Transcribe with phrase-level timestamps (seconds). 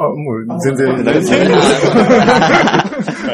[0.00, 0.94] あ、もう全然。
[0.94, 1.06] お疲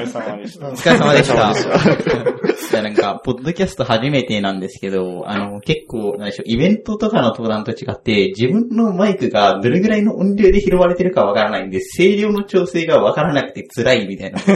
[0.01, 0.69] れ様でした。
[0.69, 2.83] お疲れ様でした。
[2.83, 14.49] なんか、ポッドキャスト初めてなんですけど、あの、結構、なんでしょう、イベントとかの登壇と違って、自分のマイクがどれぐらいの音量で拾われてるかわからないんで、声量の調整がわからなくて辛いみたいな、こう、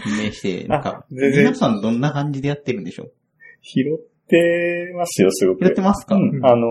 [0.00, 3.12] 判明して、 なんか、皆さんどんな感じでやってるんでしょう？
[3.62, 3.98] 拾っ
[4.28, 5.64] てますよ、すごく。
[5.64, 6.44] 拾ってますか、うん。
[6.44, 6.68] あのー、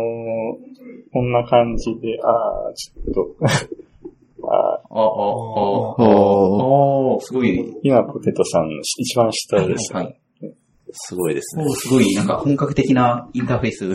[1.12, 3.36] こんな感じで、あー、ちょっと、
[4.48, 6.06] あーあ、あ、
[7.18, 7.74] あ、すごい。
[7.84, 10.00] 今、ポテトさんの一番下ですね。
[10.00, 10.20] はい。
[10.96, 11.66] すごいですね。
[11.66, 13.86] おすごい、なんか本格的なインターフェース。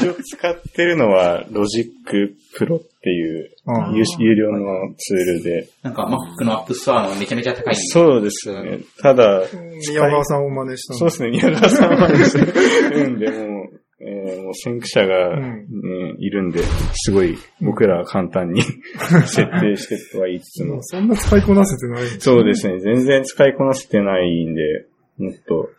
[0.00, 5.68] 一応使ってるのは、 Logic Pro っていうあ有有料のツールで。
[5.82, 7.76] なんか Mac のアップストアのめちゃめちゃ高い。
[7.76, 8.78] そうですね。
[9.02, 9.42] ただ、
[9.90, 16.62] 宮川さんを真似したそうですね、宮川さんはしてるんで、もう、えーもう先駆者が、うんねいるんで、
[16.94, 18.62] すごい僕らは簡単に
[19.26, 20.82] 設定してるとは言いつつも。
[20.82, 22.06] そんな使いこなせてない。
[22.20, 24.86] そうですね、全然使いこなせてないんで、
[25.18, 25.70] もっと、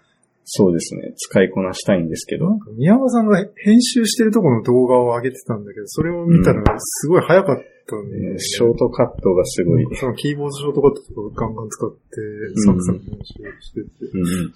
[0.43, 2.45] そうですね、使いこなしたいんですけど。
[2.77, 9.85] 宮川さんが編集してるところの動画を上げてたんだけど、それを見たらすごい早かったんで、ショートカットがすごい。
[9.95, 11.97] そのキーボードショートカットとかガンガン使って、
[12.65, 13.89] サクサク編集してて。
[14.13, 14.53] うんうん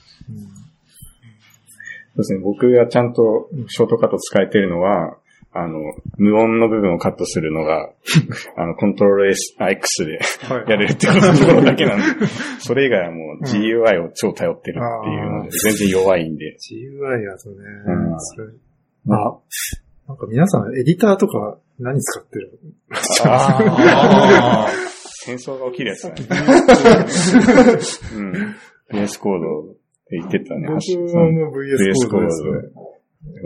[2.16, 5.18] そうですね、僕がちゃんとショートカット使えてるのは、
[5.56, 5.80] あの、
[6.18, 7.92] 無音の部分をカットするのが、
[8.58, 10.20] あの、コントロール S、あ X で
[10.50, 10.70] はい。
[10.70, 12.26] やれるってことところだけなんで、
[12.60, 16.58] それ以外はもう GUI を超頼ってるっていうので、全然弱いんで。
[16.58, 18.20] GUI やとね、うん。
[18.20, 18.48] それ。
[19.10, 19.38] あ、
[20.08, 22.60] なんか皆さんエディターとか何使ってる
[23.26, 24.68] あ
[25.26, 26.22] 戦争が起きるやつだね。
[28.16, 28.56] うん。
[28.92, 29.76] VS コード
[30.18, 30.68] 言ってたね。
[30.68, 32.52] 僕橋はもう VS コードですね。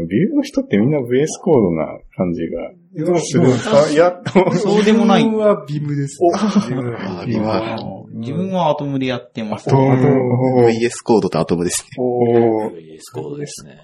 [0.10, 2.72] ビューの人ってみんな VS コードな感じが
[3.06, 3.48] どうする。
[3.48, 5.24] あ、いや、あ、そうでもない。
[5.24, 6.30] 自分はビムです、ね。
[6.34, 9.70] あビムは自分はアトムでやってます。
[9.70, 11.90] あと、VS コードとアトムですね。
[11.98, 13.78] VS コードですね。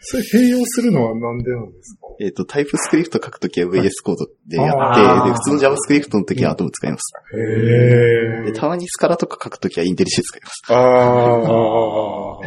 [0.00, 2.06] それ併用するのはなんでなんですか？
[2.20, 7.12] えっ、と、タイプスクリプト書くときは VS コードでやあって、ーで、普通の JavaScript のときはアトム使います。
[7.36, 10.62] へで、たまにスカラとか書くときはインテリシェ使います。
[10.72, 12.38] あ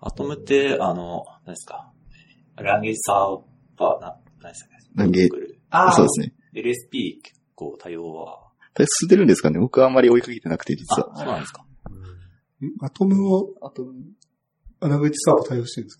[0.00, 1.90] アトムって、あの、何ですか？
[2.56, 3.40] ランゲージサー
[3.78, 4.70] バー、な、何ですか？
[4.96, 5.28] ランゲー
[5.70, 6.32] あそうですね。
[6.54, 8.47] LSP 結構多様は。
[8.86, 9.58] 進んでるんですかね？
[9.58, 11.10] 僕はあんまり追いかけてなくて、実は。
[11.12, 11.64] あ、そうなんですか
[12.82, 13.92] アトムを、アトム、
[14.80, 15.96] アナグチサーバー対応してるんです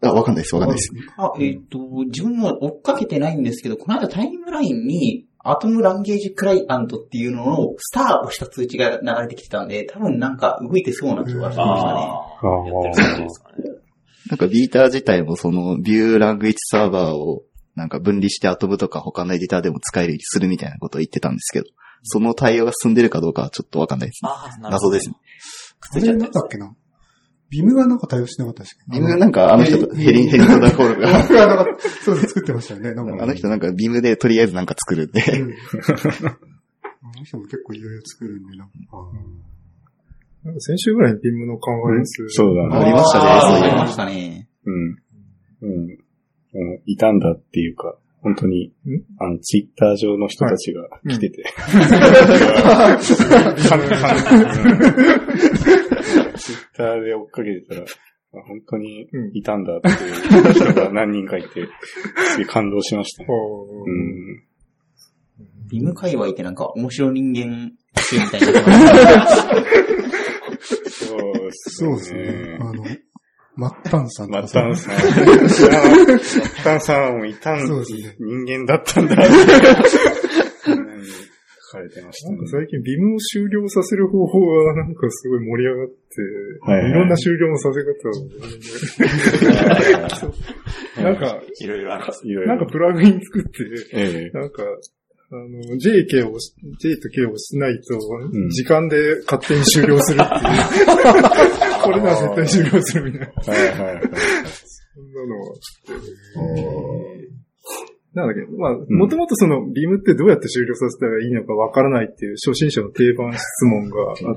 [0.00, 0.08] か？
[0.08, 0.90] あ、わかんないです、わかんないです。
[1.16, 11.64] あ、えっ、と、自分も追っかけてないんですけど、この間タイムラインに、アトムランゲージクライアントっていうののスターを押した通知が流れてきてたんで、多分なんか動いてそうな気がしましたね。
[11.64, 13.70] ああ、ね。
[14.30, 17.42] なんかビーター自体もそのビューラングイッチサーバーを
[17.74, 21.66] なんか分離してアトムとか他のエディターでも使えるようにするみたいなことを言ってたんですけど、
[22.02, 24.30] その対応が進んでるかどうかはちょっとわかんないですね。
[24.32, 24.90] ああ、なるほど。
[24.90, 25.16] 謎ですね。
[25.80, 26.76] くっあれついちゃったやつなんだっけな？
[27.50, 28.72] ビムがなんか対応してなかったっけ？
[28.92, 31.22] ビームなんかあの人とヘリ、ヘリとダーコールが、
[32.04, 32.94] そうです、作ってましたよね。
[32.94, 35.52] なんかあの人なんかビームでとりあえずなんか作るんで、うん
[37.04, 38.74] あの人も結構いろいろ作るんで、なんか。
[40.44, 42.28] なんか先週ぐらいにビームの緩和レス。
[42.28, 42.76] そうだね。
[42.76, 44.48] ありましたねありましたね。
[44.64, 44.74] うん。
[44.74, 45.90] うん。
[45.90, 45.98] うん
[46.86, 48.70] いたんだっていうか、本当にん、
[49.18, 51.42] あの、ツイッター上の人たちが来てて。
[53.02, 53.12] ツ
[56.52, 57.84] イッターで追っかけてたら、あ
[58.46, 61.48] 本当にいたんだっていう人が何人かいて、
[62.30, 63.28] すげえ感動しましたうん。
[65.68, 68.46] ビム界隈ってなんか面白人間集みたいな。
[70.88, 71.20] そう
[71.52, 72.56] そうですね。
[72.60, 72.84] あの、
[73.54, 74.26] マッタンさん。
[74.28, 74.94] とマかッタンさん。
[74.94, 78.16] マッタンさんもいたん、そうですね。
[78.18, 79.16] 人間だったんだ。
[79.16, 79.22] 書
[81.72, 82.36] かれてましたね。
[82.36, 82.50] なんか。
[82.50, 85.94] 最近ビームを終了させる方法はなんかすごい盛り上がって、
[86.62, 86.80] はい。
[86.80, 87.90] はいいろんな終了のさせ方
[91.00, 91.94] を、なんか、いろいろ。
[91.94, 92.26] あるんです。
[92.26, 93.50] いろいろなんかプラグイン作って、
[93.92, 94.38] ええ。
[94.38, 94.62] なんか、
[95.32, 97.96] あの、J、K を押し、J と K を押しないと、
[98.28, 98.50] ん。
[98.50, 100.34] 時間で勝手に終了するって
[101.66, 101.71] いう。
[101.82, 103.52] これなら絶対終了するみたいな。
[103.52, 104.02] はいはいはい。
[104.94, 105.54] そんなのは。
[108.14, 114.34] なんだっけ、まあ、もともとその、ビームってどうやって終了させたらいいのかわからないっていう初心者の定番質問があって、うん。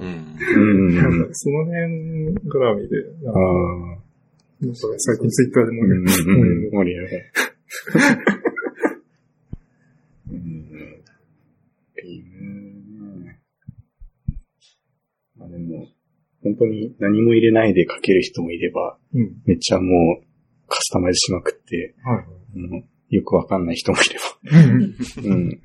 [0.87, 0.95] うん。
[0.95, 4.05] なんかその辺絡みで、なんかああ。
[4.61, 7.31] なんか最近ツイッターでもね、うんうんうん盛り上がる。
[10.31, 10.45] うん
[12.01, 13.39] ビームね
[15.37, 15.87] まあでも、
[16.45, 19.41] 本当に何も入れないで書ける人もいれば、うん。
[19.45, 20.23] めっちゃもう
[20.67, 22.25] カスタマイズしまくって、はい。
[22.55, 24.19] うんよくわかんない人もいれ
[25.23, 25.29] ば。
[25.29, 25.61] うん。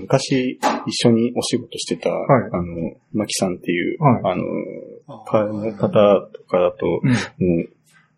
[0.00, 4.42] 昔、一緒にお仕事してた、はいあの、マキさんっていう、はいあの、
[5.26, 5.88] パーの方
[6.32, 7.68] とかだと、うんもう、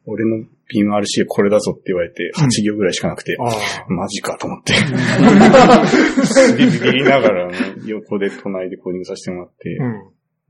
[0.06, 3.92] 俺のビーム RC これだぞって言われて、8行ぐらいしかなくて、ああ。
[3.92, 4.72] マジかと思って。
[6.56, 7.50] ビビりながら、
[7.86, 10.02] 横で隣でコーディングさせてもらって、うん。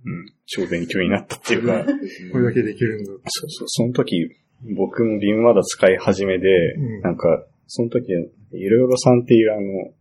[0.05, 1.85] うん、超勉強になったっていうか、
[2.33, 3.11] これだけできるんだ。
[3.27, 4.31] そうそう、その時、
[4.77, 9.93] 僕もビームまだ使い始めで、うんなんか、その時、いろいろさんっていうあの、わ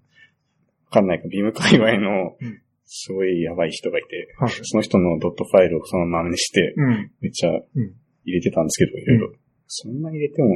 [0.91, 4.49] かんないか、ビーム界隈のうん、すごいやばい人がいて、はい。
[4.63, 7.11] その人のドットファイルをそのままにして、うん。
[7.19, 7.61] めっちゃん
[8.23, 9.33] 入れてたんですけど、いろいろ。
[9.67, 10.55] そんな入れても、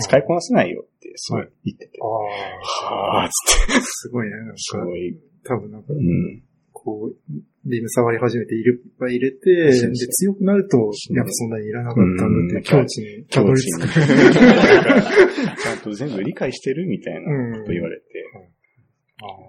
[0.00, 1.98] 使いこなせないよって、すごい言ってて。
[2.00, 3.20] ああ。
[3.20, 4.36] はぁーっつって、すごいね。
[4.36, 6.42] なんか、 すごい、多分なんかう、ん。
[6.86, 7.16] こう、
[7.64, 13.88] リム触り始めていっぱい入れて、そうそうで、強くなると、そうやっぱそんなにいらなかったんだうんって、境地にたどり着く。
[13.90, 18.04] ちゃんと全部理解してるみたいなこと言われて、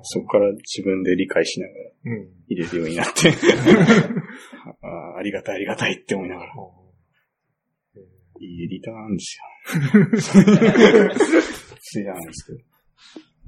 [0.02, 2.28] そこから自分で理解しながらうん。
[2.48, 3.30] 入れるようになって、
[4.82, 6.54] あーありがたいありがたいって思いながら、
[8.40, 9.44] いいエディターなんですよ。
[11.82, 12.60] ついなんですけど。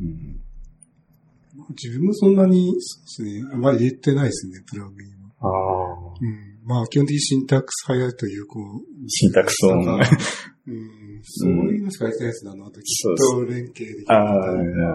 [0.01, 0.48] うん
[1.69, 5.09] 自分もそんなに、そうですね、あまり入れてないですね、プラグイン
[5.39, 5.49] は。
[5.49, 6.13] ああ。
[6.21, 6.59] うん。
[6.65, 9.97] まあ、基本的にシンタックスハイライトという、こう、シンタックス音う
[10.71, 11.21] ん。
[11.23, 14.51] そういうのしかやってないですね、あの、あと、キそうット連携できるああ、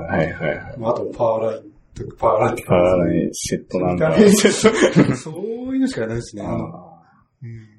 [0.06, 0.78] はいはいはい。
[0.78, 1.74] まあ、あと、パワーライン
[2.18, 2.64] パワーライン。
[2.66, 5.16] パワーラインセットなんだ。
[5.16, 6.42] そういうのしかないですね。
[6.44, 7.73] うん。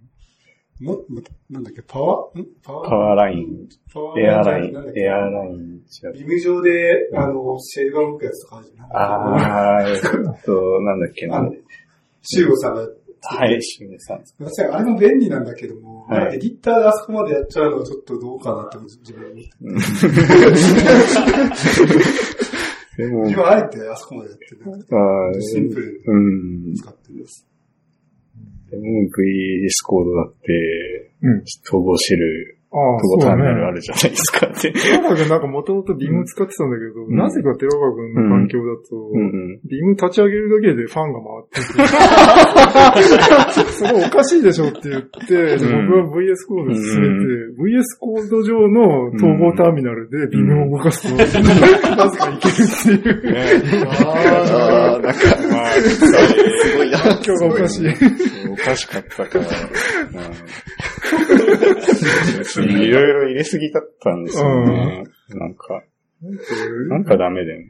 [0.82, 2.46] なんだっけ、パワー、ん？
[2.62, 2.90] パワー？
[2.90, 6.14] パワーライン、パワエアライン、エアライン、違う。
[6.14, 10.02] ビーム上で、あの、シェルが動くやつとかあるじゃないああ、えっ
[10.44, 11.50] と、なんだっけな。
[12.24, 12.82] シュウゴさんが、
[13.28, 14.24] はい、しめさん。
[14.38, 19.50] 私はあれも便利なんだけども、はいまあエディターであそこまでやっちゃうのはちょっとどうかなって自分に。
[22.98, 24.62] でも、 今あえてあそこまでやってる。
[25.42, 26.76] シンプルにうん。
[26.76, 27.48] 使ってるんです。
[28.82, 31.44] でも VS コードだって、うん。
[31.68, 33.76] 統合シェル、ああ、統合ターミナルある。
[33.76, 34.72] るじゃないですかって。
[34.72, 39.24] テラバ君なんかもともとビーム使ってたんだけど、んなぜかテラバ君の環境だと、うんう
[39.60, 39.60] ん。
[39.68, 41.62] ビーム立ち上げるだけでファンが回って
[43.54, 51.42] て、 それおかしいでしょって言って、僕は VS コード進めて、VS コード上の統合ターミナルでビームを動かすと、なぜ
[52.18, 53.32] かいけるっていう。
[53.32, 55.20] ねああ、なんか、
[55.52, 56.98] まあ、すごいな。
[57.00, 57.88] 環境がおかしい。
[58.50, 59.48] おかしかったから、うん、
[62.62, 62.92] い。
[62.92, 63.14] ろい。
[63.14, 65.04] ろ入れすぎだったんですよね。
[65.30, 65.84] なんか、
[66.90, 67.68] なんかダメだよね。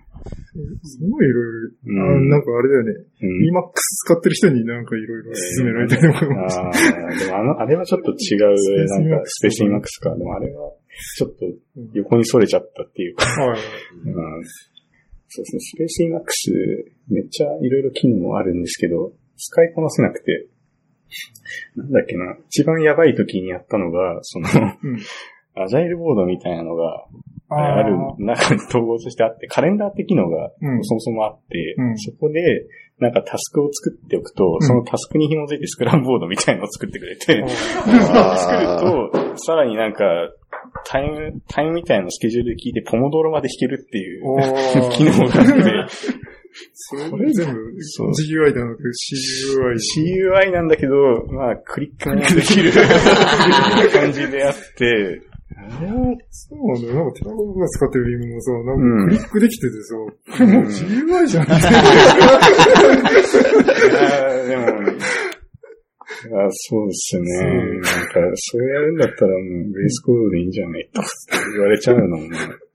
[0.84, 1.26] すごい。
[1.28, 1.30] い。
[1.30, 1.70] ろい。
[1.86, 2.92] ろ、なんかあれだよね。
[3.22, 3.30] うん。
[3.50, 3.72] EMAX
[4.06, 5.02] 使ってる人になんかい。
[5.02, 5.24] ろい。
[5.24, 6.72] ろ勧められたりもああ、
[7.20, 10.16] でもあの、あれはちょっと違う、なんか、スペースインマックスか。
[10.16, 10.72] でもあれは、
[11.18, 11.46] ちょっと
[11.94, 13.12] 横に逸れちゃったってい。
[13.12, 13.26] うか、
[15.28, 16.52] そうですね、スペースインマックス、
[17.10, 17.70] めっちゃい。
[17.70, 17.82] ろい。
[17.84, 19.74] ろ機能あるんですけど、使い。
[19.74, 20.48] こなせなくて、
[21.76, 24.48] なんだっけな、一番やばい時にやったのが、その、
[24.84, 25.00] うん。
[25.58, 27.06] アジャイルボードみたいなのが、
[27.48, 30.84] ああるー中に統合としてあって、カレンダーって機能がうん。
[30.84, 31.98] そもそもあって、うん。
[31.98, 32.66] そこで、
[33.00, 38.00] なんかタスクを作っておくと、そのタスクに紐づいてスクランボードみたいなのを作ってくれて、作る
[39.22, 40.06] と、さらになんか、
[40.86, 44.24] タイム、タイムみたいなのスケジュールで聞いて、ポモドロまで弾けるっていう
[44.92, 45.54] 機能があって、
[46.74, 48.84] それ全部 GUI じゃなくて
[49.58, 49.76] CUI。
[50.46, 52.72] CUI なんだけど、まあ、クリックもできる
[53.92, 55.22] 感じであって、
[56.32, 56.96] そうなんだよ。
[56.96, 61.52] なんかテラボが使ってるリムもさ、なうんんかクリックできててさ、これもう GUI じゃん。
[61.52, 61.60] あー
[64.48, 64.70] でも、あ
[66.52, 67.30] そうですよね。
[67.44, 67.88] なんか、
[68.36, 69.42] そうやるんだったらもう
[69.74, 71.02] ベースコードでいいんじゃないと
[71.54, 72.22] 言われちゃうのも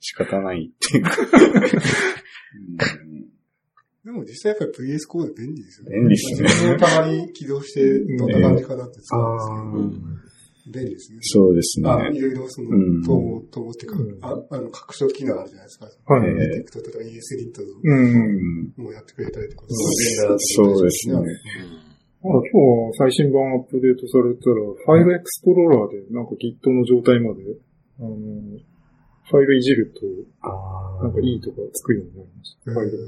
[0.00, 1.10] 仕方ないっていうか。
[1.20, 1.24] う
[3.06, 3.09] ん
[4.04, 5.96] でも実際やっぱり VS コード便利ですよね。
[5.96, 7.84] 便利っすね自分もたまに起動して、
[8.16, 10.00] どんな感じかなって使うんです
[10.72, 11.18] けど、便利ですね。
[11.20, 11.90] そうですね。
[11.90, 15.86] あ、いろいろそのうん、統合、統合っていうか、うんああの、拡張機能あるじゃないですか。
[16.14, 18.72] はいエディクトとか ES リットうん。
[18.78, 19.64] うんもやってくれたりとか。
[19.68, 21.16] そうですね。
[21.16, 21.20] あ
[22.22, 27.40] 今日最新版アップデートされたら、ファイルエクスプローラーでなんか Git の状態まで、
[27.98, 28.16] あの、
[29.24, 30.00] ファイルいじると、
[30.42, 32.72] あなんかいいとかつくようになりました。
[32.72, 32.98] ファイル。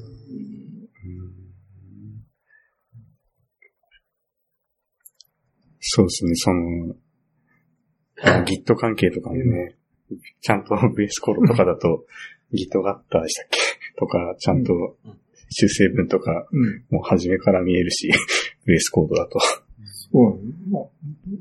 [5.84, 6.94] そうですね、その、
[8.46, 9.76] Git 関係とかもね、
[10.40, 12.04] ちゃんと VS コードとかだと
[12.54, 13.58] Git があったでしたっけ？
[13.98, 14.72] とか、ちゃんと
[15.50, 16.84] 修正文とか、うん。
[16.90, 18.08] もう初めから見えるし、
[18.66, 19.38] VS コードだと。
[20.12, 20.38] そう
[20.70, 20.82] まあ、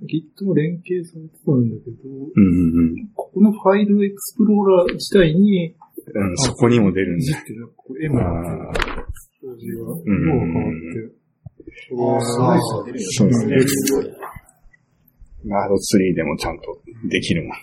[0.07, 5.75] Git も連携されてたんだけど、うんうんここのファイルエクスプローラー自体に、
[6.13, 6.29] うん。
[6.29, 7.25] うん、そこにも出るんだ。
[7.75, 8.73] こう M があ
[9.57, 11.11] じが、どううん
[11.89, 12.99] 変わって。
[12.99, 13.57] そうですね。
[15.45, 17.57] ナードツリーでもちゃんとできるもん。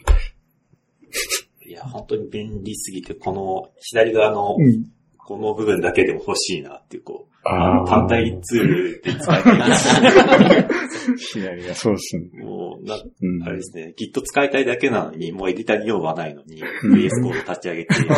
[1.69, 4.85] いや、本当に便利すぎて、この左側のうん。
[5.29, 11.17] この部分だけでも欲しいなっていう、こう、単体ツールで使いたいです。
[11.35, 12.31] 左 がそうっすね。
[12.43, 13.43] もう、な、うん。
[13.43, 18.15] あれですね、Git 使いたいだけなのに、もうエディターに用はないのに、うん VS コード立ち上げて、した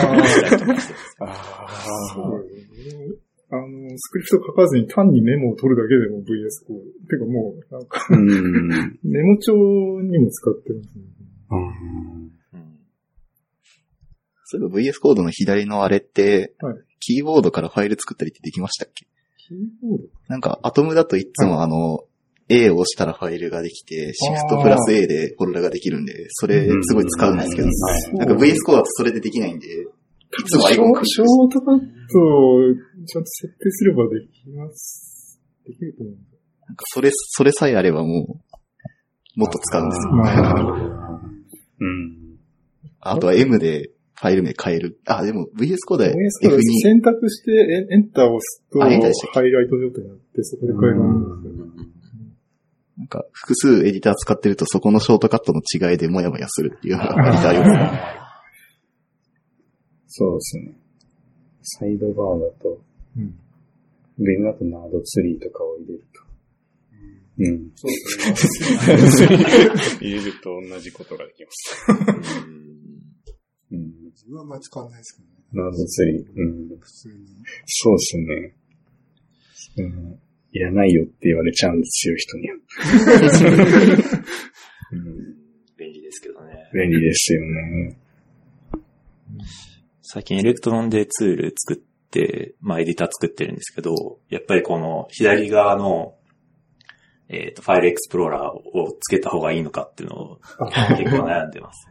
[0.50, 0.94] りとかしてます。
[1.18, 2.46] あそう。
[3.52, 3.66] あの、
[3.98, 6.82] スクリプト書かずに単にメモを取るだけでも VS Code。
[7.08, 8.14] てかもう、なんか、あ。
[8.14, 8.98] うん。
[9.02, 9.52] メモ帳
[10.02, 11.04] にも使ってますね。
[11.50, 12.30] うんうん
[14.52, 19.06] そういえば VS コードの左のあれって、はいキーボードからファイル作ったりってできましたっけ？
[19.38, 20.04] キーボード？
[20.28, 22.04] なんか、 Atom だといつもあの、
[22.50, 31.78] A を押したらファイルができて、 Shift プラス A でフォルダができるんで、それすごい使うんですけど、はいなんか VS コードだとそれでできないんで、いつもアイコンショートカッ
[32.12, 32.58] トを
[33.06, 35.40] ちゃんと設定すればできます。
[35.66, 36.20] できると思うんだ
[36.68, 38.40] なんかそれ、それさえあればも
[39.36, 40.12] う、もっと使うんですよ。
[40.12, 41.20] まあ、
[41.80, 42.20] うん。
[43.00, 43.90] あとは M で
[44.20, 45.00] ファイル名変える。
[45.06, 46.60] あ、でも VS コードで VS コード F2。
[46.82, 51.66] 選択してエンエンターを押すと、ハイライト状態になって、そこで変えるんですよ。
[52.98, 58.00] なんか、複数エディター使ってるとそこのショートカットの違いでモヤモヤするっていうのが割とありますね。
[60.08, 60.76] そうですね。
[61.62, 62.78] サイドバーだと、
[63.16, 63.40] うん
[64.20, 66.20] ビムだとナードツリーとかを入れると。
[67.38, 67.70] うん。
[67.74, 69.28] そうですね。
[70.00, 71.86] 入れると同じことができます。
[73.72, 74.10] うん。
[74.10, 75.34] 自分はあんまり使わないですけどね。
[75.52, 76.26] ナードツリー。
[76.36, 76.78] うん。
[76.78, 77.14] 普通に。
[77.64, 78.56] そうですね。
[79.78, 80.20] うん。
[80.52, 82.56] いらないよって言われちゃうんですよ、人には。
[84.92, 85.36] うん。
[85.78, 86.68] 便利ですけどね。
[86.74, 87.96] 便利ですよね。
[90.02, 91.89] 最近 Electron でツール作って、
[92.60, 93.94] まあエディター作ってるんですけど、
[94.28, 96.14] やっぱりこの左側の、
[97.28, 100.40] えっ、と、ファイルエクスプローラーをつけた方がいいのかっていうのを
[100.98, 101.88] 結構悩んでます。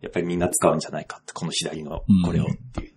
[0.00, 2.94] やっぱりみんな使うんじゃないかって、この左のこれをっていう。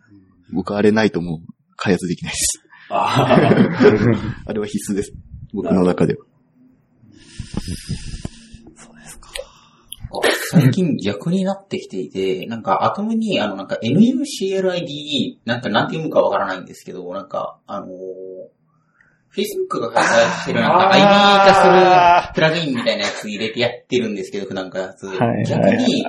[0.54, 2.62] 僕あれないともう開発できないです。
[2.90, 3.26] あ
[4.46, 5.14] あれは必須です。
[5.52, 6.26] 僕の中では。
[10.54, 17.90] 最近逆になってきていて、なんかアトムに、あの、なんか NUCLIDE、なんかなんて読むかわからないんですけど、なんか、あのー、
[19.34, 25.08] Facebook が開発してるなんか ID 化するプラグインみたいなやつ入れてやってるんですけど、普段開発。
[25.08, 25.44] はい。
[25.44, 26.06] 逆はいに、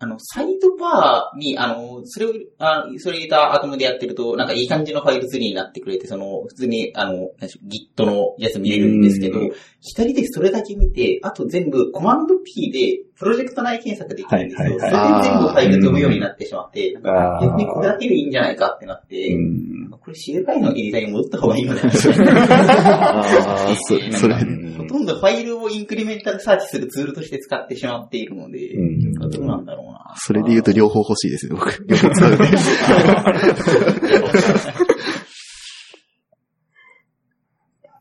[0.00, 9.50] あの、サイドバーに、あの、それを、あそれ入れたアトムでやってると、なんかいい感じのファイルツリーになってくれて、その、普通に、あの、Git のやつ見れるんですけどうん、
[9.80, 14.68] 左でそれだけ見て、あと全部コマンド P で、プロジェクト内検索できるんですよ。
[14.70, 14.96] はいそれで
[15.28, 19.90] 全部ファイル飛ぶようになってしまって、逆にこれだけでいいんじゃないかってなって、うん。
[19.90, 24.34] これ CLI のエディターに戻った方がいいのではああ、そ、 それ、
[24.78, 30.14] ほとんどファイルをインクリメンタルサーチするツールとして使ってしまっているので、うんどうなんだろうな。
[30.16, 31.84] それで言うと両方欲しいですよ、僕。
[31.86, 32.38] 両方使うね。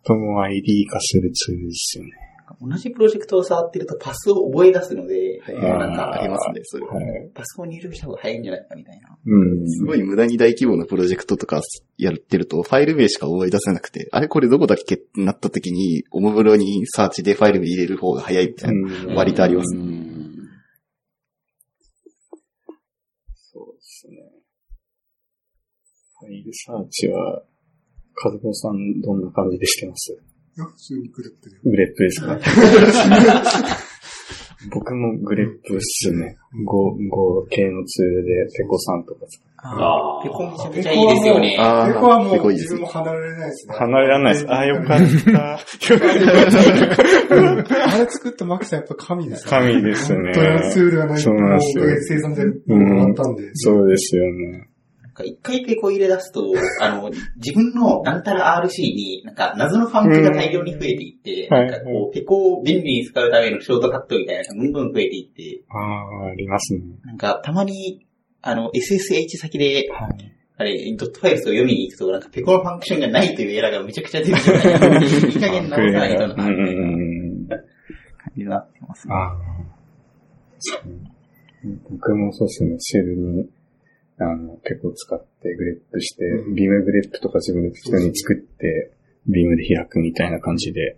[0.06, 2.29] とも ID 化するツールですよね。
[2.62, 6.86] 同じプロジェクトを触ってるとパスを覚え出すので、はいなんかありますね、それ。
[6.86, 7.30] はい。
[7.34, 9.18] パスを入力した方が早いんじゃないかみたいな。
[9.26, 9.70] うん。
[9.70, 11.62] すごい無駄に大規模なプロジェクトとか
[11.98, 19.76] やってると、ファイル名しか覚え出せなくて、あれこれどこだっけってなった時に、おもむろにサーチでファイル名入れる方が早いみたいな、うん割とあります。
[23.52, 24.16] そうですね。
[26.20, 27.44] ファイルサーチは、
[28.16, 30.12] カズコさんどんな感じでしてます？
[30.12, 30.16] い
[30.60, 31.58] や、普通にグループで。
[31.64, 32.38] グレップですか？
[34.72, 36.38] 僕もグレップっすね。
[36.66, 41.58] Go、Go 系のツールで、ペコさんとか使うあーペコめちゃめちゃいいですよね。
[41.60, 43.76] あペコはもう自分も離れられないですね。
[43.76, 44.46] 離れられないです。
[44.50, 45.00] あー、よかっ
[45.34, 45.60] た。
[47.94, 49.50] あれ作ったマキさんやっぱ神ですね。
[49.50, 52.52] 神ですね本当にツールがないと、そうなんですよ生産で終
[53.00, 53.52] わったんで。
[53.56, 54.69] そうですよね。
[55.24, 56.46] 一回ペコ入れ出すと、
[56.82, 66.82] あの、自分のなんたら RC に、なんか謎のファンクが大量に増えていって、うんなんかこう、ペコを便利に使うためのショートカットみたいなのがどんどん増えていって、ああ、ありますね。
[67.06, 68.06] なんかたまに、
[68.42, 70.36] あの、SSH 先で、はい。
[70.58, 76.36] あれ、ドットファイルスを読みに行くと、なんかペコのファンクションがないというエラーがめちゃくちゃ出てきて、いい加減直さないとな。
[76.36, 76.56] 感
[78.36, 79.14] じになってますね。
[81.90, 83.50] 僕もそうですね、シェルに、
[84.20, 86.56] あの、結構使って grep して、うん。
[86.56, 88.92] vimgrep とか自分で適当に作って、
[89.28, 90.98] Vim で開くみたいな感じで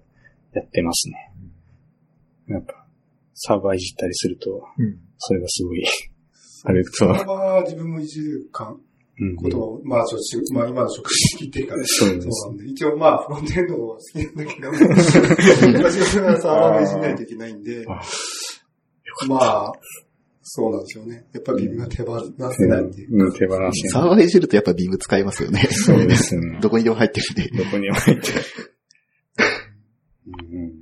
[0.53, 1.31] やってますね。
[2.47, 2.85] やっぱ、
[3.35, 4.97] サーバーいじったりすると、うん。
[5.17, 5.83] それがすごい、
[6.65, 7.15] あれ、そう。
[7.15, 8.75] サーバーは自分もいじるか、
[9.19, 9.35] うん。
[9.35, 12.27] ことを、まあ、ちょっとしまあ、今の職種っていうか、そうです。
[12.31, 14.69] そうなんで、一応まあ、フロントエンド好きなんだけど、
[15.83, 18.01] 私はサーバーでいじんないといけないんで、あ
[19.27, 19.73] まあ、
[20.53, 21.25] そうなんでしょうね。
[21.31, 23.25] やっぱりビームが手放せないっていう。
[23.25, 23.71] うん、手放せない。
[23.89, 25.61] サーバーいじるとやっぱビーム使いますよね。
[25.71, 26.59] そうですね。
[26.61, 27.63] どこにでも入ってるんで。
[27.63, 28.41] どこにも入ってる。
[30.25, 30.81] うん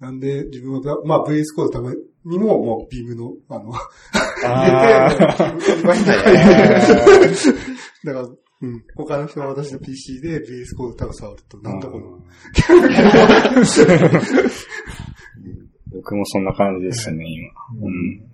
[0.00, 1.94] なんで、自分は、まあ、VS コードため
[2.24, 3.70] にも、もう、ビームの、あの、
[4.44, 5.54] あ
[8.02, 8.26] だから、
[8.62, 12.18] うん、他の人は私の PC で VS コード多分触ると、なんだこの、
[15.92, 17.50] 僕もそんな感じですね、今。
[17.86, 18.29] うん。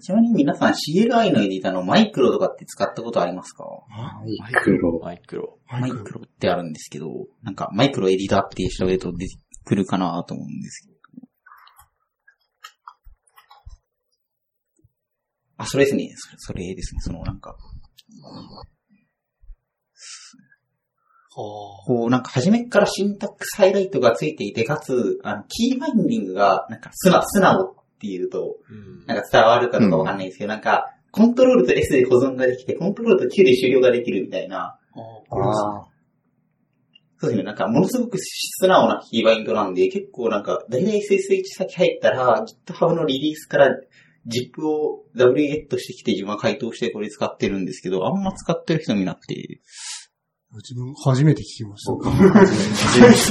[0.00, 3.64] ちなみに皆さん CLI のエディターのマイクロとかって使ったことありますか？
[3.88, 5.00] マイクロ。
[5.02, 5.58] マイクロ。
[5.68, 7.06] マイクロってあるんですけど、
[7.42, 10.94] なんかマイクロエディターって調べると出てくるかなと思うんですけど。
[15.56, 16.10] あ、それですね。
[16.16, 17.00] それそれですね。
[17.00, 17.56] そのなんか、
[21.36, 28.56] こう、なんか初めからシンタックスハイライトがついていて、かつ、あの、キーバインディングが、なんか、素直、素直っていうと、
[29.06, 35.86] なんか伝わるかどうかわかんないですけど、なんか、コントロールと S で保存ができて、コントロールと Q で終了ができるみたいな、あ
[37.18, 43.70] そうですね、なんか、ものすごく素直なキーバインドなんで、結構なんか、だいたい SSH 先入ったら、GitHub のリリースから
[44.26, 49.60] ZIP を W ゲットしてきて自分は回答してこれ使ってるんですけど、あんま使ってる人見なくて、
[50.54, 51.92] 自分初めて聞きました。
[52.10, 53.30] 初めて聞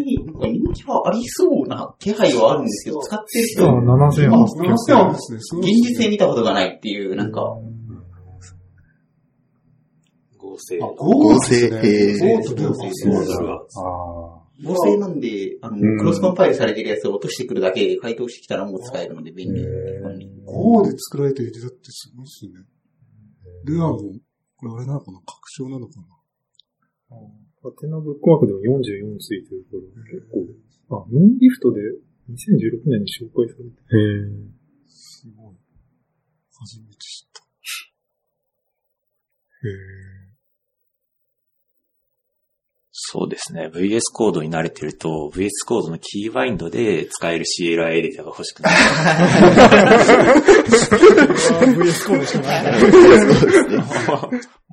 [0.49, 5.39] 人気はありそうな気配はあるんですけど、使ってる人、あ、7000あ、はそうなんですね。
[5.41, 5.99] すご現いですね。
[5.99, 7.43] 実で見たことがないっていう、なんか、
[10.39, 10.79] 合成。
[10.83, 11.69] あ、合成。
[11.69, 12.19] 合成。
[12.19, 12.73] 合成と
[14.63, 15.99] 合成なんで、あの、うん。
[15.99, 19.65] クロスコンパイルされてるやつを落としてくるだけで回答してきたらもう使えるので便利。
[20.45, 20.91] ゴー。
[20.91, 22.53] で作られてるエディターってすごいですね。
[23.65, 23.99] ルアーも、
[24.57, 25.21] これあれなのかな？
[25.21, 27.17] 拡張なのかな？
[27.63, 30.49] ハテナブックマークでも44ついてるから、結構、
[30.97, 31.81] あ、ムーンギフトで
[32.33, 33.97] 2016年に紹介されてあ。
[33.97, 34.51] へえ。
[34.89, 35.57] すごい。
[36.59, 37.41] 初めて知った。
[39.69, 40.20] へ
[43.13, 43.69] そうですね。
[43.75, 48.77] VS コードに慣れてると、VS コードのキーバインドで使える CLI エディターが欲しくなる。
[51.75, 52.75] VS コードしかない。
[52.87, 53.23] そうで
[53.59, 53.83] すね。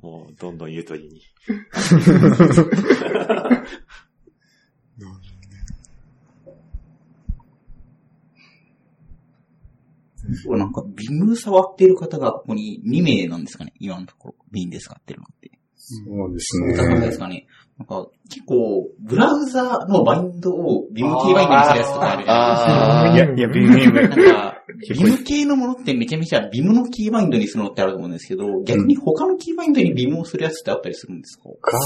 [0.00, 1.20] もう、どんどんゆとりに。
[10.56, 15.57] なんか、ビム触ってる方がここに2名なんですかね今のところ、ビンで使ってるのって。
[16.06, 17.12] そうですそうなんで。
[17.12, 17.46] すかね
[17.78, 23.36] なんか、結構、ブラウザのバインドをビムキーバインドにするやつとかあるじゃないですか。
[23.36, 31.78] いや、いや、ビーム、なんか、ビム系のものってめちゃめちゃビムのキーバインドにするのってあると思うんですけど、逆に他のキーバインドにビムをするやつってあったりするんですか画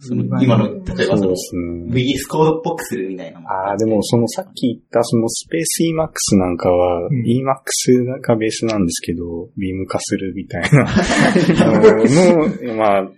[0.00, 1.92] その今の、例えばそのそうで、すね。
[1.92, 3.48] VS コードっぽくするみたいなの。
[3.48, 10.84] ああ、でもそのさっき言ったそのスペース Emax なんかは、うん Emax がベースなんですけど、ビーム化するみたいな
[11.80, 13.10] のの、まあ、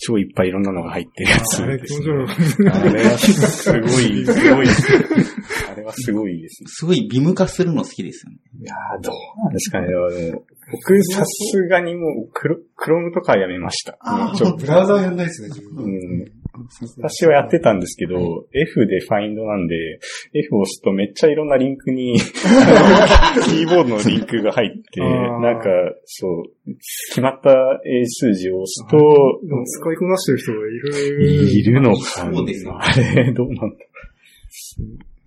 [0.00, 2.70] 超いっぱいいろんなのが入ってるやつあれ気です持ちね。
[2.70, 4.66] あれはすごい、すごい。
[5.70, 6.66] あれはすごいですね。
[6.68, 8.38] すごいビム化するの好きですよね。
[8.60, 9.88] いやーどうなんですかね。
[10.70, 13.96] 僕、さすがにもう、クロ、クロームとかはやめました。
[14.00, 14.36] あー。
[14.36, 15.76] ちょっブラウザーやんないですね、自分。
[15.76, 15.82] は。
[15.84, 16.42] うん
[16.98, 19.74] 私はやってたんですけど、F でファインドなんで、
[20.34, 25.70] F を押すとめっちゃいろんなリンクに、 キーボードのリンクが入って、なんか、
[26.04, 26.42] そう、
[27.08, 28.98] 決まった英数字を押すと、
[29.46, 31.50] でも使いこなしてる人がいる。
[31.50, 32.34] いるのかな。
[32.36, 33.64] そうですよあれ、どうなんだ。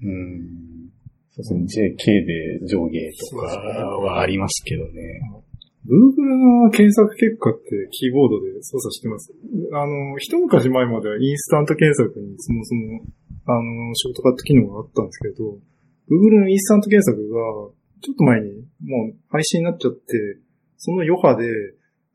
[0.04, 0.95] うん。
[1.42, 2.96] そうですね、JK で上下
[3.30, 3.44] とか
[4.00, 5.20] はありますけどね。
[5.86, 9.34] Google の検索結果ってキーボードで操作してます？
[9.74, 13.06] あの、一昔前まではインスタント検索にそもそも、
[13.46, 15.60] あの、ショートカット機能があったんですけど、
[16.10, 17.38] Google のインスタント検索が、
[18.02, 20.40] ちょっと前にもう廃止になっちゃって、
[20.78, 21.46] その余波で、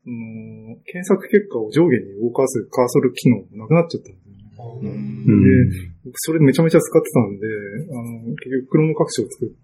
[0.03, 4.89] その検索結果を上下に動かすカーソル機能がなくなっちゃったんですよね。
[4.89, 5.90] うん。
[6.03, 7.45] 僕それめちゃめちゃ使ってたんで、
[7.91, 8.01] あの、
[8.35, 9.55] 結局 Chrome 拡張作って、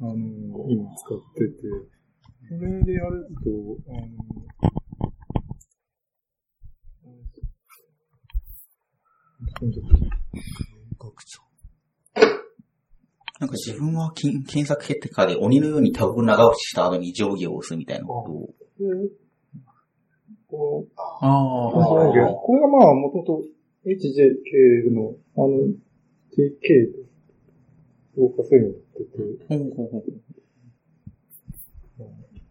[0.00, 0.14] あの、
[0.68, 1.54] 今使ってて、
[2.48, 3.50] それでやると、
[3.88, 3.98] あの、
[13.40, 18.30] なんか自分は検索結果で鬼のようにタブ長押しした後に上下を押すみたいなこと
[20.56, 20.86] を。
[21.20, 21.30] ああ
[21.72, 22.20] これが
[22.68, 23.42] まあ、もともと
[23.84, 25.74] HJK の、あの、
[26.36, 26.92] TK
[28.16, 29.18] 動かせるようになってて、
[29.48, 30.04] ほうほうほう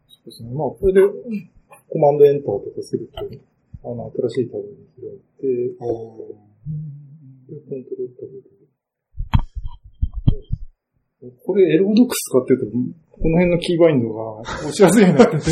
[0.08, 0.50] そうですね。
[0.52, 1.02] まあ、これで、
[1.90, 5.74] コマンドエンターとかすると、あの、新しいタブに開いて、
[7.52, 8.61] でコントロールタブで。
[11.46, 15.52] これ、エルゴドックス使ってると、この辺のキーバインドが押しやすいようになってて、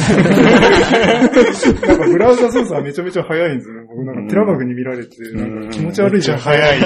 [1.86, 3.88] なんかブラウザ操作はめちゃめちゃ早いんですよね。
[3.88, 6.80] 僕なんかテラバグに見られて、なんか気持ち悪いじゃん、早い。
[6.80, 6.82] え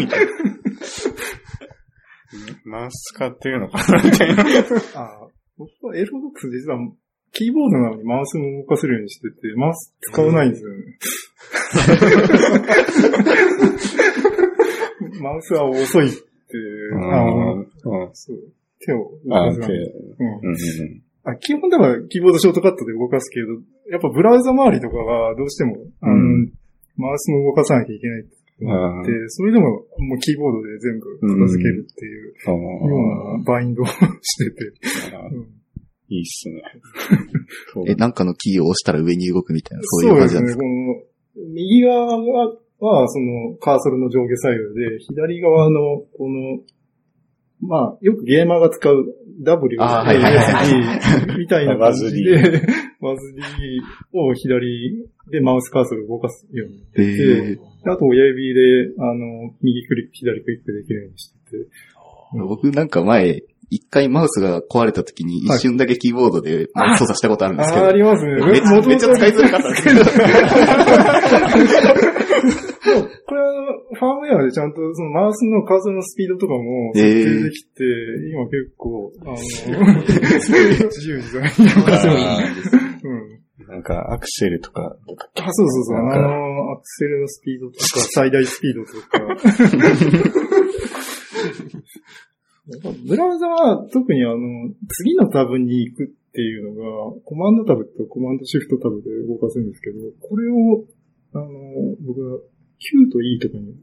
[0.00, 0.32] みたいな。
[2.64, 4.42] マウス使ってるのかなみたいな。
[4.94, 6.78] あ僕はエルゴドックス実は、
[7.32, 10.98] キーボードなのにマウスも動かせるようにしてて、マウス使わないんですよね。
[15.22, 16.10] マウスは遅い
[16.50, 18.10] って、あのうん。
[18.12, 18.38] そう。
[18.84, 19.10] 手を。
[19.26, 19.68] 動あ、かせない。
[19.70, 19.74] で、
[20.18, 20.48] うんうん。
[20.48, 20.56] うん。
[21.22, 23.48] あ基本だからキーボードショートカットで動かすけど、
[23.90, 26.52] やっぱブラウザ周りとかはどうしても、あの、うん。
[26.96, 32.58] マウスも動かさなきゃいけないってそれでももうキーボードで全部片付けるっていうあよ
[33.36, 34.72] うなバインドをしてて、
[35.16, 35.48] あうん。
[36.08, 36.62] いいっすね。
[37.88, 40.10] え、なんかのキーを押したら上に動くみたいな、そうそですね。
[40.10, 40.62] いうう感じなんですか？
[40.62, 46.60] この、右側は、は、その、カーソルの上下左右で、左側の、この、
[47.60, 49.04] まあ、よくゲーマーが使う
[49.42, 52.36] W、あーはいはいはい A みたいな感じで、
[53.00, 56.86] バズリーを左でマウスカーソルを動かすように。
[56.96, 61.66] えーあと親指で、あの、右クリック、左クリックできるようにしてて。
[62.46, 68.34] 僕なんか前、一回マウスが壊れた時に一瞬だけキーボードでマウス操作したことあるんですけど、あー、ありますね。
[68.46, 70.04] めっちゃめっちゃ使いづらかったんですけど、
[73.26, 73.48] これは、
[73.94, 77.84] ファームウェアでちゃんと、そのマウスのカーソルのスピードとかも設定できて、
[78.32, 79.70] 今結構、あの、自
[81.08, 81.50] 由自在に。
[83.68, 85.98] なんか、アクセルとか、あ、そうそうそう。
[85.98, 89.20] あの、アクセルのスピードとか、最大スピードとか。
[93.06, 94.36] ブラウザは特にあの、
[94.88, 100.84] 次のタブに行くっていうのが、コマンドタブとコマンドシフトタブで動かすんですけど、これを、
[101.34, 101.46] あの、
[102.06, 102.38] 僕は
[102.78, 103.74] Q と E とかに、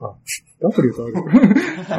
[0.00, 0.14] あ、
[0.60, 1.14] W とある。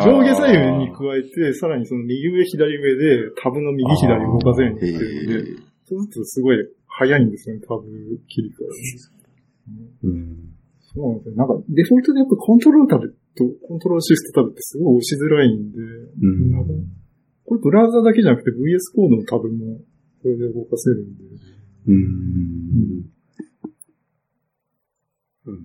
[0.06, 7.84] 上下左右に加えて、さらにその右上左上でタブの右左動かせるようになってるんで、そうするとすごい早いんですよね、タブ
[8.28, 10.08] 切り替え。
[10.08, 10.38] うん。
[10.94, 11.36] そうなんですよ。
[11.36, 16.88] なんか、デフォルトでやっぱコントロールタブとコントロールシフトタブってすごい押しづらいんで、うん
[17.46, 19.78] これブラウザだけじゃなくて VS コードのタブも
[20.22, 21.24] これで動かせるんで、
[21.88, 21.96] うん。
[25.46, 25.56] うん。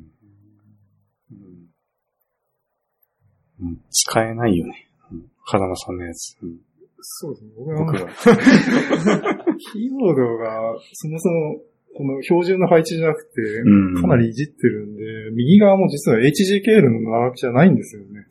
[3.63, 3.81] うん。
[3.91, 4.89] 使えないよね。
[5.11, 6.37] うん風間さんのやつ。
[6.43, 6.57] うん
[7.03, 7.53] そうですね。
[7.57, 8.09] 僕は。
[9.73, 11.61] キーボードがそもそも
[11.95, 15.03] この標準の配置じゃなくて、うんかなりいじってるんで、
[15.35, 18.27] 右側も実は HGKL の並びじゃないんですよね。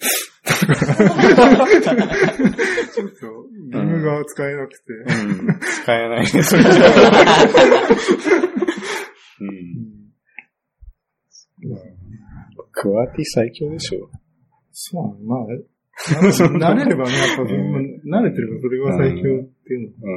[2.94, 3.16] ちょっと、
[3.72, 4.94] ビームが使えなくて。
[4.94, 5.60] うん。
[5.60, 6.74] 使えないね、それじゃ。
[9.42, 9.92] うん。
[12.72, 14.10] クワティ最強でしょ。
[14.72, 15.46] そうなの、まあ、
[16.74, 20.08] 慣れればね、やっぱ、慣れてればそれが最強っていうの。
[20.08, 20.10] う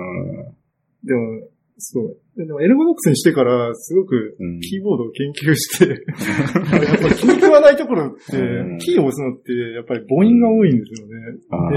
[0.51, 0.57] ん。
[1.05, 2.17] でも、そう。
[2.37, 11.15] でも、エルゴドックスにしてから、すごくうん、キーボードを研究して、 やっぱ気に食わないところってうん、キーを押すのって、やっぱり母音が多いんですよね。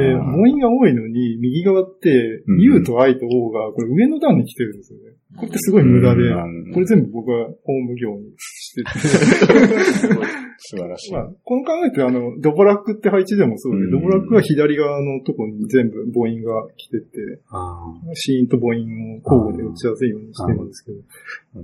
[0.02, 5.18] で、母音が多いのに、右側ってう、ん U と I と O が、これ上の段に来てるんですよね。
[5.36, 8.90] これってすごい無駄で、うんこれ全部僕はホーム業にしてて。
[10.60, 11.14] 素晴らしい。
[11.14, 17.06] まあ、この考えってあの、ドボラックって配置でもそうで、うんドボラックは左側のとこに全部母音が来てて、
[17.50, 18.76] あシーンと母音を
[19.24, 21.00] 交互で打ちやすいようにしてるんですけど。
[21.00, 21.04] ー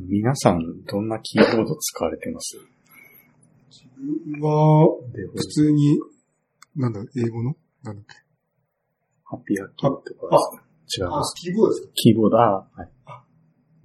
[0.08, 2.58] 皆さん、どんなキーボード使われてます？
[4.42, 4.98] は、
[5.36, 6.00] 普通に、
[6.76, 7.56] なんだ、英語の？
[7.84, 8.16] なんだっけ？
[9.26, 11.10] ハッピーハッキーとか違う。
[11.36, 11.92] キーボードですか？
[11.96, 12.90] キーボード、あーはい。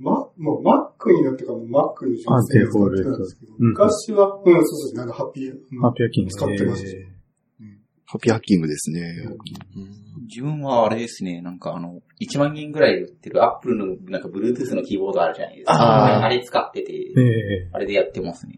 [0.01, 3.69] ま、もう Mac になってからも Mac にあ使ってたんですけど、うん。
[3.71, 6.31] 昔は、うん、そうそう、なんかハッピー、うんハッピーハッキング。
[6.31, 6.89] 使ってました。
[6.91, 7.07] え
[8.07, 9.01] ハッピーハッキングですね。
[10.29, 15.75] 自分はあれですね、なんかあの、1万円ぐらいで売ってるアップルのなんか Bluetooth のキーボードあるじゃないですか。
[15.75, 16.25] あー。
[16.25, 17.71] あれ使ってて、ーえ。
[17.73, 18.55] あれでやってますね。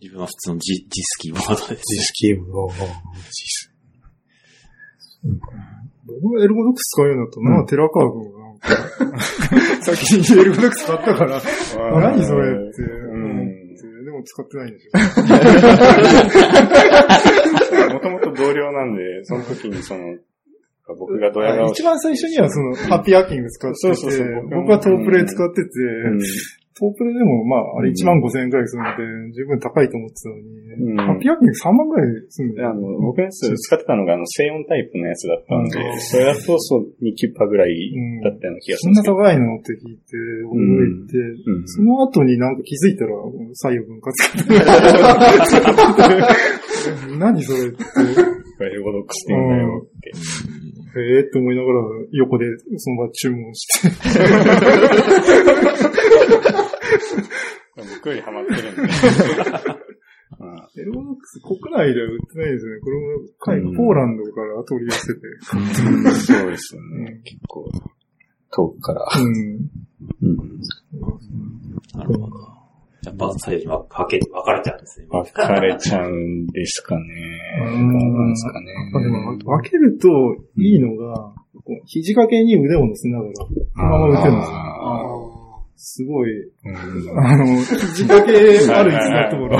[0.00, 1.82] 自分は普通のジジスキーボードです。
[1.94, 2.72] 実施キーボード、おー
[3.30, 3.70] 実
[5.22, 11.40] 僕がエルゴドックス使うようになったのは、テラカーブがなんか、 先にエルゴドックス買ったから、 あ
[12.00, 12.99] 何それって
[14.20, 14.92] も使ってないんですよ。
[17.94, 20.16] もともと同僚なんで、その時にその、
[20.98, 25.68] 僕がドヤ顔一番最初にはその、ハッピーハッキング使ってて、そうそうそう僕はトープレイ使ってて、
[26.06, 26.20] うん
[26.80, 30.48] トープレでも、まあ、あれ1万5千円くらいするので、十分高いと思ってたのに、
[30.80, 32.70] うんハッピーハッキング3万くらいするんだよ。
[32.70, 37.92] あの、僕のやつ使ってたのが、あの、静音タイプのやつだったんうんで、それだとそう2キュッパぐらい
[38.24, 39.16] だったような気がすそんなるんですけど。
[39.16, 40.16] 高いのって聞いて、
[40.48, 43.12] 驚いて、うんその後になんか気づいたら、
[43.54, 44.16] 左右分割
[47.18, 47.84] 何それって。
[48.60, 50.12] これエゴドックスって言うんだよって。
[50.96, 51.80] へえって思いながら、
[52.12, 52.46] 横で
[52.78, 53.88] その場注文して。
[58.00, 58.82] 僕よりハマってるんで。
[60.40, 62.80] うんエロボックス国内では売ってないですよね。
[63.38, 65.20] これもポーランドから取り寄せて。
[65.42, 67.20] そうですよね。
[67.24, 67.68] 結構、
[68.52, 69.06] 遠くから。
[69.20, 69.34] うん。
[70.22, 70.36] うん。
[71.94, 72.59] なるほど。
[73.04, 75.06] やっぱ最初に分け、分かれちゃうんですね。
[75.10, 77.04] 分かれちゃうんですかね。
[77.66, 78.72] うんどうなんですかね。
[78.94, 80.08] あでも分けると
[80.58, 81.32] いいのが、
[81.86, 83.42] 肘掛けに腕を乗せながら、そ
[83.82, 84.56] のまま打てるんですよ。
[84.56, 85.30] あ
[85.82, 86.72] すごい、ーう
[87.14, 88.38] んあの、肘掛け
[88.70, 89.48] ある椅子だと思う。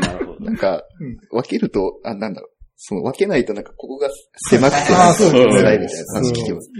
[0.00, 0.44] なるほど。
[0.44, 2.50] なんかうん、分けると、あ、なんだろう。
[2.76, 4.10] その分けないとなんかここが
[4.50, 6.70] 狭くて、あーそうですね辛いみたいな話聞きます。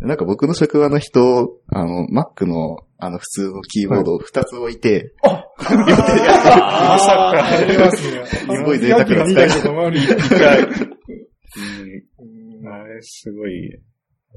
[0.00, 5.44] なんか僕の職場の人、あの、Mac の、あの、普通のキーボードを2つ置いて、ああ、
[7.32, 8.24] ありますね。
[8.26, 10.00] すごい贅沢な使い方あれ、
[13.02, 13.78] すごい、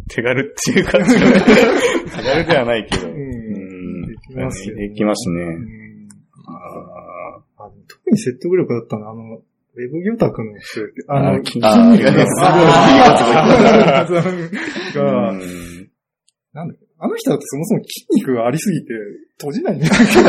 [0.09, 1.29] 手軽っていう感じが、手
[2.23, 3.07] 軽ではないけど。
[3.07, 3.13] うん。
[3.13, 4.01] うん。
[4.07, 4.89] できますよね。
[4.89, 5.45] できますね。
[7.87, 12.35] 特に説得力だったのは、あの、ウェブ魚拓の人、あの、あ筋あ肉がす
[14.11, 14.93] ごい、ー。
[14.93, 15.76] が、うん
[16.57, 18.87] なんだっけあの人だってそもそも筋肉がありすぎて
[19.37, 20.23] 閉じないんじゃないか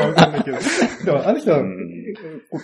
[0.00, 0.06] な。
[0.08, 0.58] わかんないけど。
[1.04, 1.62] でもあの人は、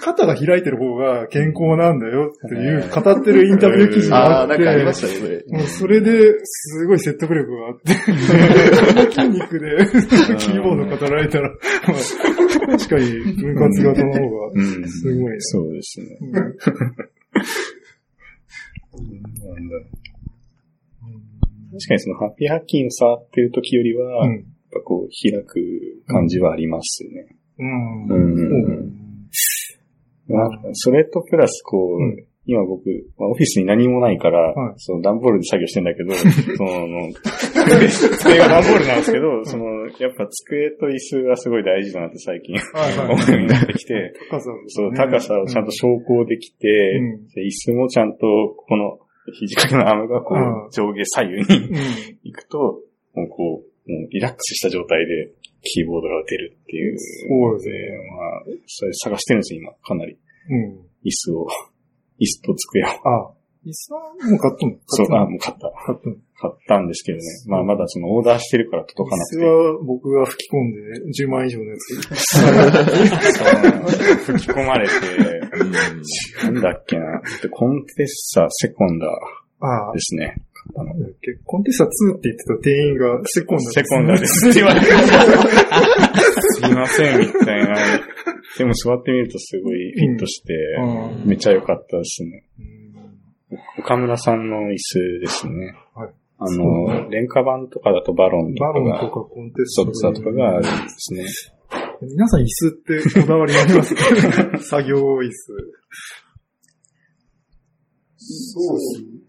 [0.00, 5.66] 肩が開いてる方が健康なんだよっていう語ってるインタビュー記事があって、ありましたね、それ。
[5.68, 7.94] それですごい説得力があって、
[8.74, 9.76] その筋肉で
[10.38, 15.36] キーボード語られたら、まあ確かに分割型の方がうんすごいね。
[15.38, 16.06] そうですね。
[16.20, 16.32] うん
[18.92, 19.76] なんだ
[21.72, 24.44] 確かにそのハッピーハッキング触ってる時よりは、やっうん。
[24.72, 25.60] ぱこう開く
[26.06, 27.36] 感じはありますね。
[27.58, 28.06] うん。
[28.06, 28.92] うん。
[30.28, 32.24] まあそれとプラスこう、うん。
[32.44, 32.86] 今僕、
[33.18, 34.74] まあオフィスに何もないから、はい。
[34.78, 36.12] その段ボールで作業してんだけど、
[36.56, 37.12] その、
[38.18, 47.26] 机が段ボールなんですけど、その、やっぱ机と椅子がすごい大事だなって最近思うようになってきて、 高さ、そう、高さをちゃんと昇降できて、うん。
[47.28, 48.18] で椅子もちゃんと、
[48.56, 48.98] この
[49.32, 51.76] 肘掛けのアームがこう上下左右にうん。
[52.22, 52.58] 行くと、
[53.14, 56.98] もうこう、もうリラックスした状態でキーボードが打てるっていう。
[56.98, 57.04] そ
[57.50, 57.74] うですね。
[58.16, 60.16] まあ、それ探してるんですよ、今、かなり。
[60.50, 60.78] うん。
[61.04, 61.46] 椅子を、
[62.20, 62.86] 椅子と机を。
[62.86, 63.32] あ、
[63.64, 64.76] 椅子はもう買ったの？
[64.86, 65.70] そう、あ、もう買った。
[65.86, 66.16] 買ったの？
[66.42, 67.24] 買ったんですけどね。
[67.46, 69.36] まあ、まだそのオーダーしてるから届かなくて。
[69.36, 70.80] 椅子は僕が吹き込んで
[71.24, 71.94] 10万以上のやつ。
[74.24, 74.92] 吹き込まれて、
[75.64, 77.20] なんだっけな。
[77.42, 79.06] でコンテッサセコンダ
[79.60, 80.36] ああで、すね。
[80.52, 80.94] 買ったの。
[81.44, 84.86] コンテスタ2って言ってた店員がセコンダセコンダですって言われて。
[84.86, 87.76] すいません、みたいな。
[88.58, 92.44] でも座ってみるとすごいフィットして、うんめっちゃ良かったですね。
[92.58, 92.72] うん
[93.78, 95.74] 岡村さんの椅子ですね。
[95.94, 96.10] はい
[96.44, 101.24] あの、廉価版とかだとバロンとかが、バロンとかコンテッツァとかがあるんですね。
[102.06, 103.94] 皆さん椅子ってこだわりあります
[104.68, 105.82] 作業椅子。
[108.16, 109.22] そうですね。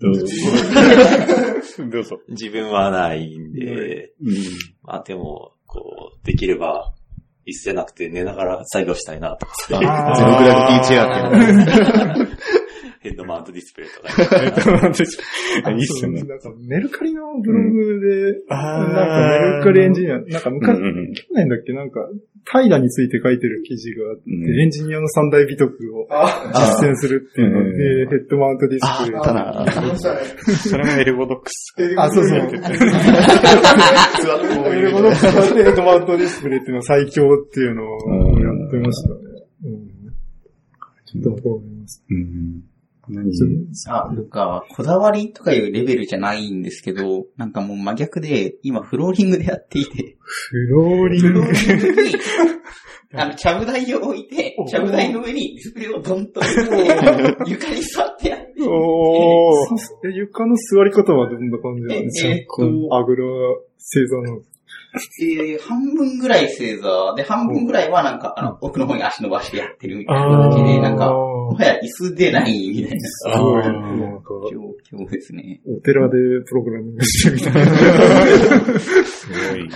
[0.00, 0.26] どうぞ。
[1.90, 2.20] どうぞ。
[2.28, 4.34] 自分はないんで、うん
[4.82, 6.92] まあでも、こう、できれば、
[7.46, 12.33] 椅子じゃなくて寝ながら作業したいなとか、そういうあーゼログラビティチェアっていうの
[13.04, 16.22] ヘッドマウントディスプレイとか、いいっすね。
[16.22, 21.74] なんかメルカリのブログで、あーなんかメルカリエンジニア、なんか昔、うんうん去年だっけ？
[21.74, 22.00] なんか、
[22.50, 26.08] 平について書いてる記事があって、うんエンジニアの三大美徳を
[26.54, 29.20] 実践するっていうのうんで、ヘッドマウントディスプレイ。
[29.20, 29.60] あったな。
[29.60, 30.20] ありましたね。
[30.56, 31.74] それもエルゴドックス。
[31.98, 32.38] あ、そうそう。
[32.38, 32.42] エ
[34.80, 39.20] ルゴドックス でヘッドマウントディスプレイっていうのは最強っていうのをやってましたね。
[39.66, 39.94] うん。
[41.06, 42.04] ちょっとわかります。
[42.10, 42.62] うん。
[43.08, 43.30] 何？
[43.88, 51.40] あ、なんか、こだわりとかいうレベルじゃないんですけど、なんかもう真逆で、今フローリングでやっていて、フローリング？
[51.40, 51.46] に、
[53.14, 60.08] あの、ちゃぶ台を置いて、ちゃぶ台の上にディスプレイをドンと置いて、床に座ってやって、おー。
[60.08, 62.28] え、床の座り方はどんな感じなんですか？
[62.28, 62.96] ええっと。
[62.96, 63.24] あぐら
[63.78, 64.40] 正座の。
[65.20, 67.14] えー、半分ぐらい正座。
[67.16, 71.12] で、半分ぐらいはなんか、あの、奥の方に足伸ばしてやってるみたいな形で、なんか、
[71.54, 73.08] ももはや椅子でないみたいな。
[73.08, 75.60] すごい、なんか、今日、今日ですね。
[75.66, 78.80] お寺でプログラミングしてみたいな。
[78.80, 79.68] すごい。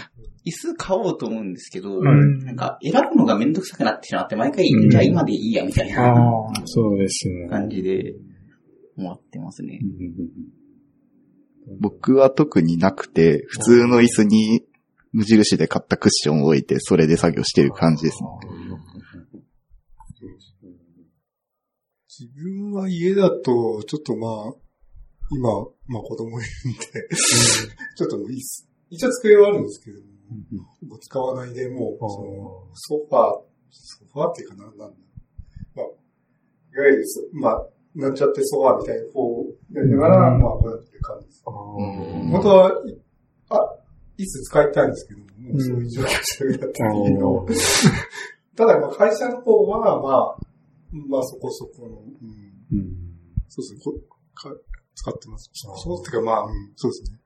[0.44, 6.52] 椅子買おうと思うんですけど、んなんか選ぶのがめんどくさくなってしまって、毎回、うんじゃあ今でいいや、みたいなああ。
[6.64, 7.48] そうですね。
[7.48, 8.14] 感じで、
[8.96, 9.80] 思ってますね。
[11.80, 14.64] 僕は特になくて、普通の椅子に
[15.12, 18.28] 無印で買ったクッションを置いて、それで作業してる感じですね。
[22.18, 24.54] 自分は家だと、ちょっとまあ、
[25.30, 25.50] 今、
[25.86, 27.08] まあ子供いるんで、
[27.96, 28.68] ちょっといいっす。
[28.90, 30.00] 一応机はあるんですけど
[30.88, 34.84] も、使わないで、もう、その、ソファー、ソファーっていうかな、なんだ。
[35.76, 41.42] まあ、いわゆるそ、まあ、なんちゃってソファーみたいな方をやりながら、まあ、こうやってる感じです。
[41.44, 42.98] 本当は、い
[43.50, 43.76] あ、
[44.16, 47.46] いつ使いたいんですけども、もうそういう状況じゃなくていいの。
[48.56, 50.47] ただ、まあ、会社の方は、まあ、
[51.08, 52.88] まあ、そこそこの、うん、
[53.48, 53.92] そうですね、こ
[54.34, 54.54] か
[54.94, 55.50] 使ってます。
[55.52, 57.18] そうってか、まあ、うん、そうですね。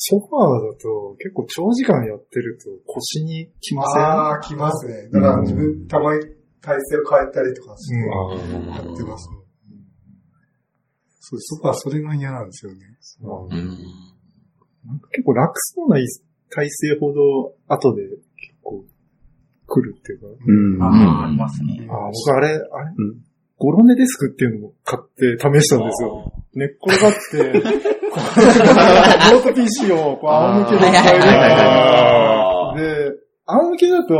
[0.00, 4.02] ソファーだと結構長時間やってると腰にきません。
[4.02, 5.08] ああ、来ますね。
[5.10, 6.22] だから自分、たまに
[6.60, 8.68] 体勢を変えたりとかして、うん。
[8.70, 9.28] やってます。
[9.28, 9.84] うん。
[11.18, 11.56] そうです。
[11.56, 12.46] ソファーそれが嫌なん。
[12.46, 12.78] ですよね。
[13.20, 15.00] なん。
[15.00, 15.98] か結構楽そうな
[16.50, 18.02] 体勢ほど後で
[19.68, 20.26] 来るっていうか。
[20.46, 20.82] うん。
[20.82, 21.86] ああ、ありますね。
[21.90, 22.58] ああ、僕あれ、あれ、
[22.96, 23.28] うん
[23.60, 26.32] ゴロネデスクっていうのも買って試したんですよ。
[26.54, 27.58] 寝っ転がって、
[29.34, 31.18] ノート PC をこう仰向けで使え
[32.78, 34.14] るで、仰向けだと、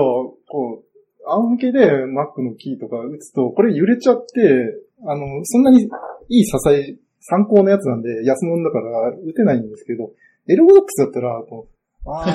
[0.49, 0.85] こう、
[1.25, 4.75] 仰向けで Mac のキーとか打つと、これ揺れちゃって、
[5.07, 5.85] あの、そんなに
[6.29, 10.11] いい支え、参考のやつなんで、安物だから打てないんですけど、
[10.49, 11.78] エルゴドックスだったら、こう、
[12.09, 12.35] あ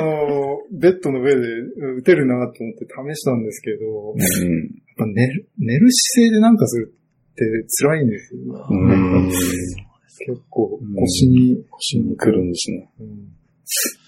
[0.00, 1.40] の、ベッドの上で
[1.98, 3.84] 打てるなと思って試したんですけど、
[4.16, 4.26] やっ
[4.96, 6.94] ぱ寝る、寝る姿勢でなんかする
[7.32, 7.44] って
[7.82, 8.40] 辛いんですよ。
[8.70, 9.30] うん。
[10.26, 12.90] 結構腰に、腰に来るんですね。
[13.00, 13.34] うん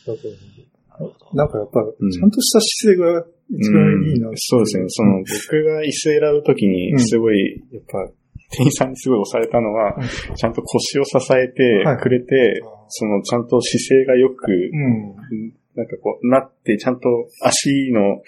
[0.06, 3.82] だからなんかやっぱ、んちゃんとした姿勢が一番
[4.12, 4.85] いいな、うんそうですね。
[4.88, 8.09] その、僕が椅子選ぶときにう、んすごい、やっぱ、
[8.50, 9.96] 店員さんにすごい押されたのは、
[10.37, 11.98] ちゃんと腰を支えてはい。
[11.98, 15.52] くれて、その、ちゃんと姿勢がよく、うん。
[15.74, 17.09] なんかこう、なって、ちゃんと
[17.42, 18.22] 足の、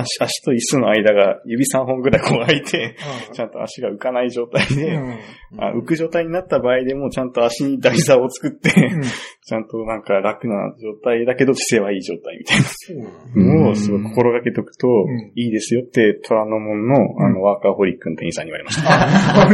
[0.00, 2.96] 足、足と椅子の間が指3本ぐらいこう開いて、
[3.32, 4.98] ちゃんと足が浮かない状態で、
[5.58, 8.70] あ浮く状態になった場合でも、ちゃんと足に台座を作って、
[9.44, 12.64] ちゃんとなんか楽な状態だけど姿勢はいい状態みたいな。
[13.64, 14.90] のをすごい心がけておくとん。
[15.34, 18.88] いいですよって虎ノ門のあのワーカーホリックの店員さんに言われました。
[19.42, 19.48] あ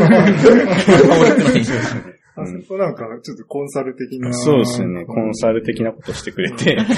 [2.37, 4.33] そこなんか、ちょっとコンサル的な。
[4.33, 5.05] そうですね。
[5.05, 6.89] コンサル的なことしてくれて、 あの、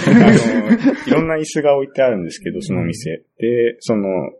[1.07, 3.22] いろんな椅子が置いてあるんですけど、そのお店。
[3.38, 4.31] で、その、も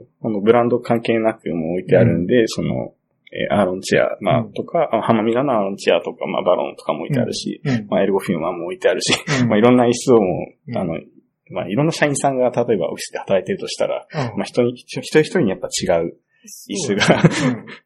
[0.00, 2.94] う、あの、ブランド関係なくもう置いてあるんで、その、
[3.32, 4.52] えーアーロンチェア、まあ、うん。
[4.52, 7.86] とか、あハマミラのアーロンチェアとか、まあ、バロンとかも置いてあるし、うん。
[7.88, 9.48] まあ、エルゴフィンマンも置いてあるし、うん。
[9.48, 10.76] まあ、いろんな椅子をもう、うん。
[10.76, 11.00] あの、
[11.50, 14.38] まあ、いろんな社員さんが例えばオフィスで働いてるとしたら、うん。
[14.38, 16.16] まあ、人に、一人一人にやっぱ違う
[16.68, 17.22] 椅子が、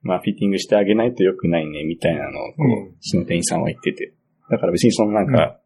[0.03, 4.13] まあ、フィッティングしてあげないと良くないね、みたいなのを、こうその店員さんは言ってて。
[4.51, 5.59] だから別にそのなんか、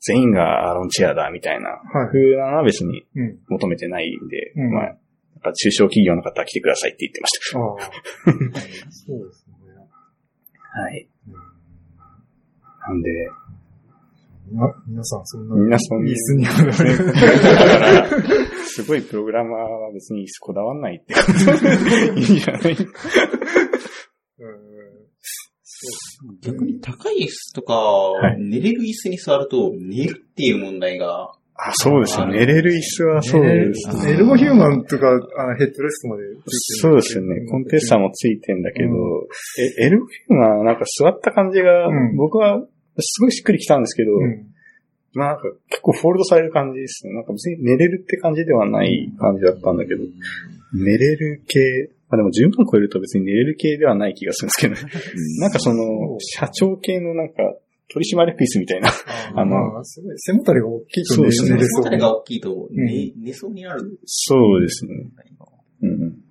[0.00, 2.08] 全員がアーロンチェアだ、みたいな、はい。
[2.12, 3.38] 風なのは別にうん。
[3.48, 4.96] 求めてないんで、うんまあ、なん
[5.42, 8.90] か中小企業の方は来てくださいって言ってましああ。
[8.90, 9.54] そうですね。
[10.74, 10.80] た。
[10.80, 11.08] はい。
[12.88, 13.10] なんで、
[14.52, 15.98] な皆さんそんな、皆さん。
[16.02, 18.08] 椅子にこだわりだから、
[18.64, 21.30] すごいプログラマーは別に椅子こだわんないってこと
[22.18, 22.72] いいんじゃない？
[22.72, 22.86] うん
[26.40, 27.74] 逆に高い椅子とか、
[28.38, 28.42] い。
[28.42, 32.26] 寝れる椅子に座ると寝るっていう問題が、あ、そうですよ。
[32.26, 34.12] 寝れる椅子はそうですね。
[34.12, 34.54] エルゴヒュー。
[34.54, 37.46] マンとか、あのヘッドレストまでそうですよね。
[37.50, 38.88] コンテンサーもついてんだけど、
[39.80, 42.16] え、エルフィーマーなんか座った感じが、うん。
[42.16, 42.62] 僕は
[43.00, 44.46] すごいしっくりきたんですけど、うん。
[45.14, 47.14] まあなんか結構フォールドされる感じですね。
[47.14, 50.02] なんか別に寝れるって感じではない感じだったんだけど、
[50.74, 54.96] 寝れる系、まあでも10万超えると別に寝れる系ではない気がするんですけど、
[55.40, 57.34] なんかその、社長系のなんか
[57.88, 58.90] 取締役椅子みたいな。
[59.34, 61.68] あのまあ、すごい、背もたれが大きいとそうですね寝れそう。
[61.68, 63.98] 背もたれが大きいと寝,、寝そうになる。
[64.04, 64.94] そうですね。
[65.82, 66.02] うんうん。
[66.02, 66.26] うん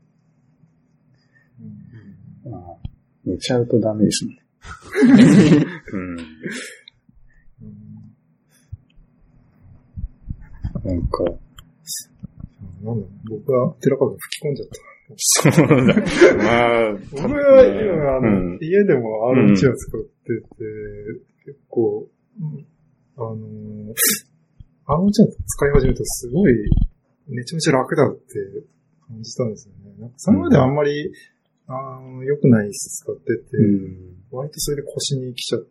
[2.48, 2.78] ああ
[3.26, 4.45] 寝ちゃうとダメですね。
[5.94, 6.16] うん。
[10.84, 11.24] なんか、
[12.84, 14.76] なんだ僕は寺川が吹き込んじゃった。
[15.18, 15.96] そうだ。
[16.38, 16.44] ま
[16.90, 20.46] あ、僕は今、あの、うん家でもアーロンチェア使ってて、
[21.46, 22.08] 結構、
[22.40, 22.66] うん
[23.18, 23.94] あのー、
[24.88, 26.54] アーロンチェア使い始めるとすごい、
[27.28, 28.24] めちゃめちゃ楽だって
[29.08, 29.96] 感じたんですよね。
[30.00, 31.12] なんかそれまであんまり、
[31.68, 34.16] あの良くない椅子使ってて、うん。
[34.32, 35.68] 割とそれで腰に来ちゃって、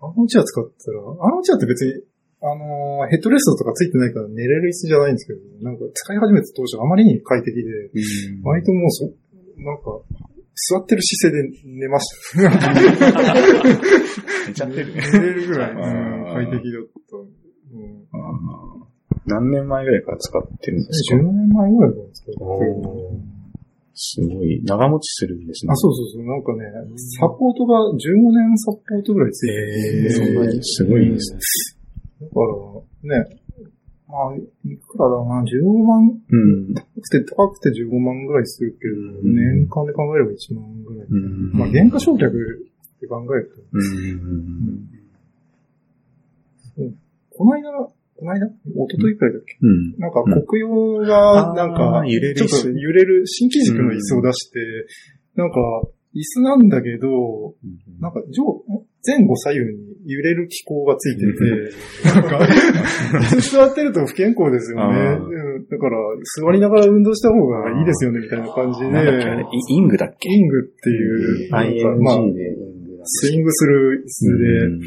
[0.00, 1.92] あのチェア使ったら、あのチェアって別に、
[2.40, 7.90] あのーヘッドレストとかついてないから寝れる椅子じゃないんですけど、なんか使い始めた当初あまりに快適で、
[8.44, 9.04] 割ともうそ、
[9.58, 10.00] なんか、
[10.70, 12.42] 座ってる姿勢で寝ました。
[14.48, 14.94] 寝ちゃってる。
[14.94, 15.02] ね。
[15.12, 17.16] 寝れるぐらい、快適だった。
[17.16, 17.28] うん
[19.28, 22.38] 何年前ぐらいから使ってるんです10か年前ぐらいから使ってる
[24.00, 25.72] すごい、長持ちするんですね。
[25.72, 26.24] あ、そうそうそう。
[26.24, 26.64] なんかね、
[27.18, 29.60] サポートが15年サポートぐらいついてて、
[29.96, 31.40] えー、すごいですね。
[32.22, 32.40] だか
[33.10, 33.40] ら、ね、
[34.06, 36.36] まあ、いくらだな、15万、う
[36.70, 36.74] ん。
[36.74, 38.94] 高くて高くて15万ぐらいするけど、
[39.28, 41.06] ん年間で考えれば1万ぐらい。
[41.08, 41.52] うん。
[41.52, 42.30] まあ、原価償却っ
[43.00, 43.62] て考えると、
[46.78, 46.94] うん。
[47.30, 47.70] この間、
[48.18, 48.46] この間？
[48.46, 48.52] 一
[48.96, 49.58] 昨日くらいだっけ？
[49.62, 49.94] うん。
[49.98, 54.58] なんか国用が、うんなんか揺れるちょっと揺れる新機軸の椅子を出して、
[55.36, 55.58] なんか、
[56.16, 57.54] 椅子なんだけど、
[58.00, 58.64] なんか上、
[59.06, 61.28] 前後左右に揺れる機構がついてて、
[62.06, 62.38] なんか、
[63.36, 64.94] 椅子座ってると不健康ですよね。
[65.70, 65.98] だから、
[66.42, 70.28] 座りながら運動した方がいいですよね、みたいな感じで、イイングだっけ？
[70.28, 72.16] イングっていう、なんかまあ、
[73.04, 74.80] スイングする椅子で、うん。
[74.80, 74.86] で、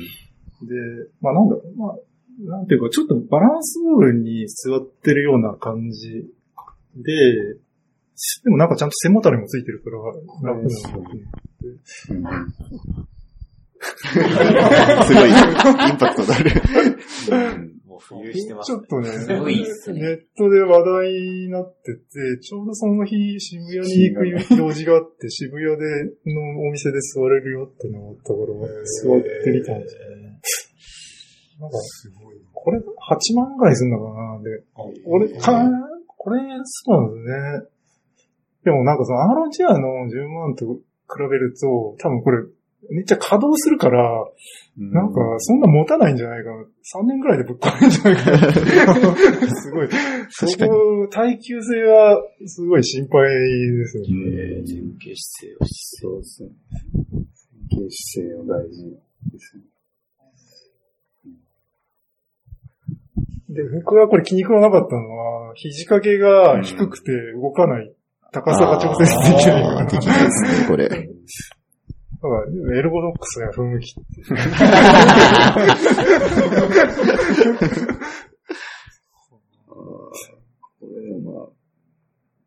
[1.21, 1.95] まあなんだろう、まあ、
[2.43, 6.25] なんていうか、ちょっとバランスボールに座ってるような感じ
[6.95, 7.13] で、
[8.43, 9.97] でもなんかちゃんと背もたれもついてるから、
[10.53, 10.67] 楽なん。
[10.67, 10.87] だす
[15.13, 15.31] ごい、イ
[15.93, 16.51] ンパクトがある。
[17.87, 20.01] もう浮遊してますちょっとね、すごいっすね。
[20.01, 22.01] ネットで話題になってて、
[22.41, 25.73] ちょうどその日渋谷に行く用事があって、渋谷で
[26.33, 28.45] のお店で座れるよってのがあったから、
[29.03, 30.39] 座ってみたんですよね。
[31.59, 31.77] なんか、
[32.63, 34.63] これ8万ぐらいすんのかなで、
[35.05, 35.65] 俺、か、
[36.17, 37.71] これ、そうなんですね。
[38.65, 40.81] でもなんかそのアーロンチェアの10万と比
[41.29, 42.43] べると、多分これ、
[42.91, 44.25] めっちゃ稼働するから、
[44.77, 46.57] なんか、そんな持たないんじゃないかな。
[47.01, 49.15] 3年くらいでぶっ壊れるんじゃないかな。
[49.55, 49.89] すごい。
[50.29, 54.09] そこ、耐久性は、すごい心配ですよね。
[54.09, 56.49] えー前傾姿勢をしそうですね。
[57.71, 58.83] 前傾姿勢を大事
[59.31, 59.63] ですね。
[63.51, 67.93] で、僕はこれ気に食わなかったのは、肘掛けが低くて動かない。
[68.31, 69.85] 高さが調節できないから。
[69.85, 70.87] できないですね、これ。
[70.87, 74.23] だから、エルゴドックスや雰囲気って。
[80.79, 81.49] これまあ、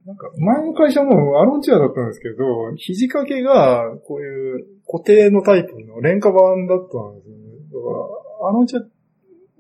[0.07, 7.45] なんか、前の会社もアロンチェアだったんですけど、肘掛けが、こういう固定のタイプの廉価版だったんですよね。
[7.73, 7.89] だか
[8.45, 8.85] ら、アロンチェア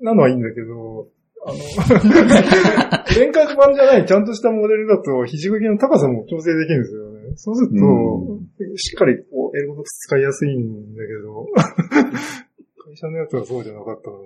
[0.00, 1.08] なのはいいんだけど、
[1.46, 1.58] あの、
[3.14, 7.36] 廉価版じゃないちゃんとしたモデルだと、肘掛けの高さも調整できるんですよね。
[7.36, 11.46] そうすると、しっかりこうエルゴ使いやすいんだけど、
[12.84, 14.24] 会社のやつはそうじゃなかったのが、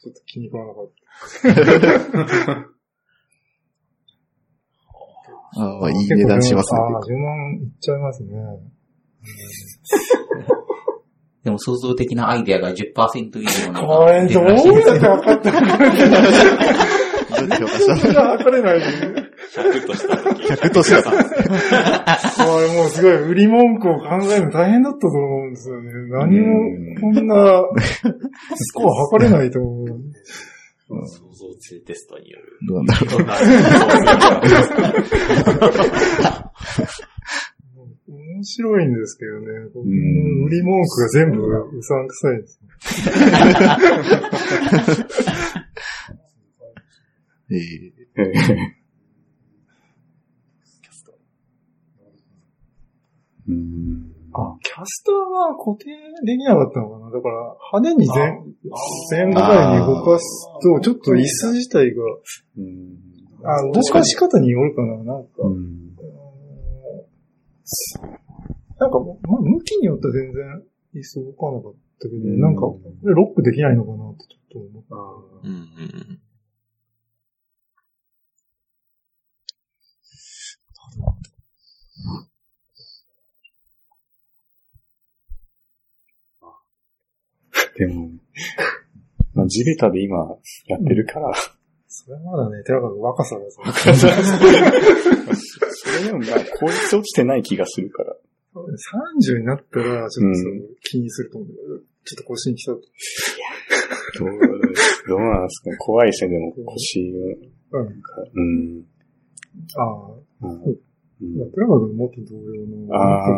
[0.00, 0.90] ちょっと気に食わなかっ
[2.52, 2.72] た。
[5.58, 6.80] ああ、いい値段しますね。
[6.80, 8.30] ああ、10万いっちゃいますね。
[11.46, 14.68] でも創造的なアイデアが10%以上の これ、どうやって
[14.98, 16.00] 測ったのどうやって
[17.54, 18.80] 評価したのそんな測れない。
[19.54, 20.42] 100とした時。
[20.42, 25.92] 100としたら、これもうすごい売り文句を考えるの大変だったと思うんですよね。
[26.10, 26.46] 何も、
[27.00, 27.62] こんな、
[28.56, 29.86] スコア測れないと思う。
[30.88, 32.58] 創造性テストによる。
[32.66, 33.44] どうなんだろいろんな創
[35.70, 37.15] 造
[38.26, 39.46] 面白いんですけどね。
[40.46, 42.60] 売り文句が全部うさんくさいです。
[47.48, 47.54] う。
[47.54, 47.92] ええ
[53.48, 54.12] うん。
[54.34, 55.86] あ、キャスターが固定
[56.24, 57.10] できなかったのかな？
[57.12, 58.42] だから、派手に前、
[59.10, 62.02] 前後前に動かすと、ちょっと椅子自体が、
[62.58, 62.98] うん。
[63.44, 65.85] あ、動かし方によるかななんか、うん。
[68.78, 70.62] なんか、まあ、向きによっては全然
[70.94, 72.40] 椅子動かなかったけど、うん。
[72.40, 74.84] なんか、これロックできないのかなってちょっと思っ
[75.42, 75.48] た。
[75.48, 76.20] うんうん。
[87.76, 88.10] でも、
[89.34, 90.16] まあ、地べたで今
[90.66, 91.32] やってるから、
[92.06, 93.62] それはまだね、寺川君若さだぞ。
[95.34, 98.14] それでもまあ効率落ちてない気がするから。
[98.54, 100.36] 30になったら、ちょっとそのうん
[100.84, 101.50] 気にすると思う。
[102.04, 102.80] ちょっと腰に来たと。
[104.20, 104.28] どう、
[105.08, 107.12] どうなんですかね怖いですね、でも腰
[107.72, 107.82] うん。
[107.82, 108.40] う
[108.78, 108.84] ん。
[109.76, 109.86] ああ、
[110.42, 110.76] うんうん
[111.18, 112.86] プラバグの元同僚の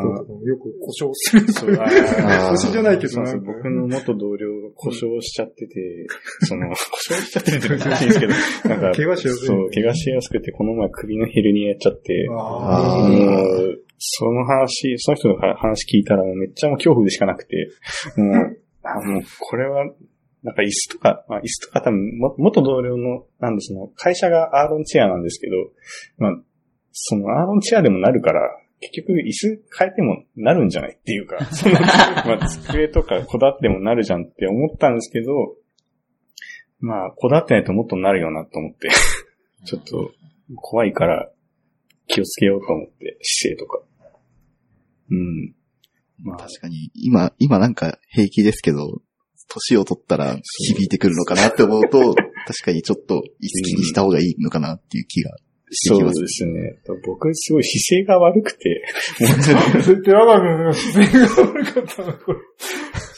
[0.02, 1.52] こととかもよく故障する。
[1.52, 2.50] そう、ああー。
[2.50, 6.06] 星じゃないけどな僕の元同僚が故障しちゃってて、
[6.42, 8.32] その、故障しちゃってて難しいんですけど、
[8.68, 12.26] なんか、怪我しやすいそう、怪我しやすくて、この前首のヘルニアやっちゃって、
[13.98, 17.70] その話、その人の話聞いたらめっちゃもう恐怖でしかなくて、
[18.16, 19.84] もう、あもうこれは、
[20.42, 25.56] なんか椅子とか、まあ、椅子とか多分、も元同僚の、なんでその、会社がアーロンチェアなんですけど、
[26.16, 26.42] まあ、
[27.00, 28.40] そのアーロンチェアでもなるから、
[28.80, 35.56] 結局椅子変えてもなるんじゃないっていうか、 その、まあ、机とかこだわってもなるじゃんって思ったんですけど、
[36.80, 38.88] まあ、こだわってないともっとなるよなと思って、
[39.64, 40.12] ちょっと
[40.56, 41.30] 怖いから
[42.08, 43.80] 気をつけようと思って、姿勢とか。
[45.10, 45.54] うん。
[46.20, 49.02] まあ、確かに、今、今なんか平気ですけど、
[49.48, 55.36] 年を取ったら響いてくるのかなって思うと、確かにちょっと意識にした方がいいのかなっていう気が
[55.70, 56.44] そうです。
[56.44, 56.78] すね。
[57.06, 58.82] 僕すごい姿勢が悪くて、
[59.20, 59.82] あ。
[60.02, 62.38] プラバグの姿勢が悪かったな、これ。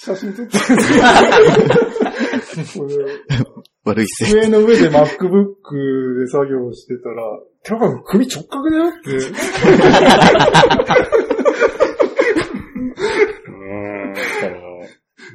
[0.02, 0.60] 写真撮ってる
[2.76, 2.94] これ
[3.84, 4.28] 悪いせい。
[4.28, 4.96] 机の上で MacBook
[6.20, 7.22] で作業してたら、
[7.64, 9.10] プラバグ首直角だよって。
[9.16, 9.24] うー
[14.10, 14.60] ん、だから、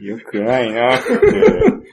[0.01, 1.85] 良くないなって。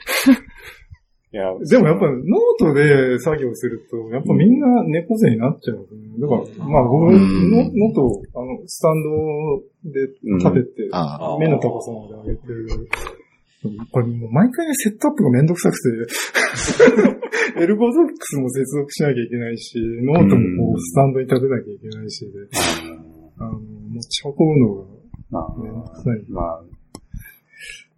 [1.68, 2.22] でもやっぱノー
[2.58, 5.86] トで作業すると、やっぱみんな猫背になっちゃうね。
[6.18, 10.08] だから、まあ僕ノノートをあの、スタンドで
[10.38, 12.88] 立てて、ああ、目の高さまで上げてる。
[13.92, 16.06] これもう毎回ね、セットアップがめんどくさく
[17.56, 22.32] て、ErgoDox も接続しなきゃいけないし、ノートもこうスタンドに立てなきゃいけないしで、
[23.38, 24.86] あの、持ち運ぶの
[25.30, 26.24] まがめんどくあ、さい。
[26.28, 26.60] まあ、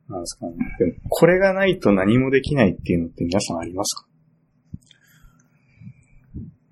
[0.08, 0.54] なんですかね。
[0.78, 4.06] でも、これがないと何もできないっていうのって皆さんありますか？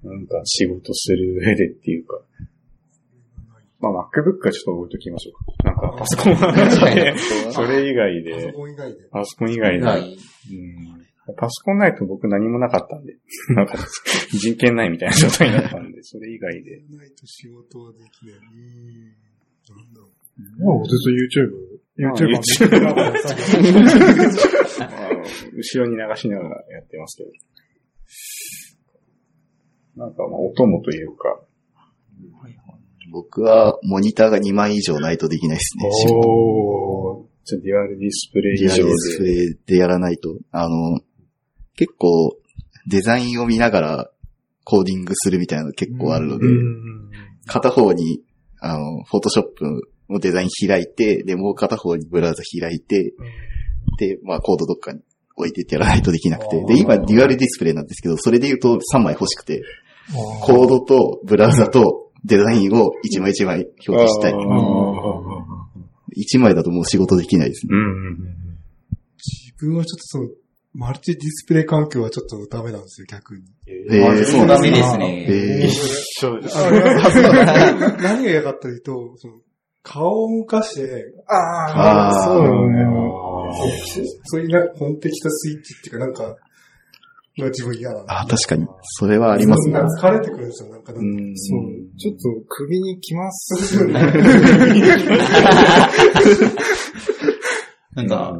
[0.04, 2.20] なんか仕事する上でっていうか。
[3.80, 5.72] まあ、MacBook はちょっと置いときましょうか。
[5.72, 7.14] なんかパソコンはね、
[7.50, 9.08] それ以外パソで、コン以外で。
[9.10, 10.00] パソコン以外で、はい。
[10.02, 11.02] うん
[11.36, 13.16] パソコンないと僕何もなかったんで、
[13.54, 13.78] なんか
[14.32, 16.82] 人権ないみたいな状態になったんで、 それ以外で。
[16.90, 18.34] ないと仕事はできない。
[18.34, 19.04] うーん。
[19.76, 20.08] なんだろ
[20.58, 21.10] まあ、ずっと
[21.40, 25.24] YouTube、まあ YouTube は YouTube 見てながら作業してあの
[25.54, 27.30] 後ろに流しながらやってますけど。
[29.96, 31.40] なんかまあ音もというか、
[33.10, 35.90] 僕はモニターが2枚以上ないとできないですね。
[36.14, 39.30] おー、じゃあデュアルディスプレイ以リア上ルディスプで。
[39.30, 41.00] レイでやらないと、あの、
[41.76, 42.36] 結構
[42.86, 44.10] デザインを見ながら
[44.64, 46.46] コーディングするみたいなの結構あるので、
[47.46, 48.22] 片方に、
[48.60, 53.14] あの、フォトショップのデザイン開いて、で、もう片方にブラウザ開いて、
[53.98, 55.00] で、まあコードどっかに
[55.36, 59.62] 置いてってやらないとできなくて、で、今デュアルディスプレイなんですけど、それで言うと3枚欲しくて、
[60.42, 64.36] コードとブラウザとデザインを1枚1枚表示したいあ。
[64.36, 65.52] ー
[66.14, 67.70] 1枚だともう仕事できないですね。
[67.72, 68.18] うん。
[69.16, 70.28] 自分はちょっとその、
[70.74, 73.42] マルチディスプレイ環境はちょっとダメなんですよ、逆に。
[73.66, 75.26] えーそうダメですね。
[75.28, 76.58] えー一緒です。
[76.58, 76.80] あの
[78.02, 79.34] 何が嫌かったというと、その
[79.82, 82.82] 顔を動かして、ああ、そうだよね。
[84.24, 86.36] そういうなんか本的したスイッチっていうかなんか、
[87.38, 88.66] が自分嫌なんあ、確かに。
[88.82, 89.78] それはありますね。
[89.80, 90.92] 疲れてくるんですよ、なんか。
[90.92, 91.60] うんそう。
[91.98, 93.86] ちょっと首にきます。
[97.94, 98.38] なんか、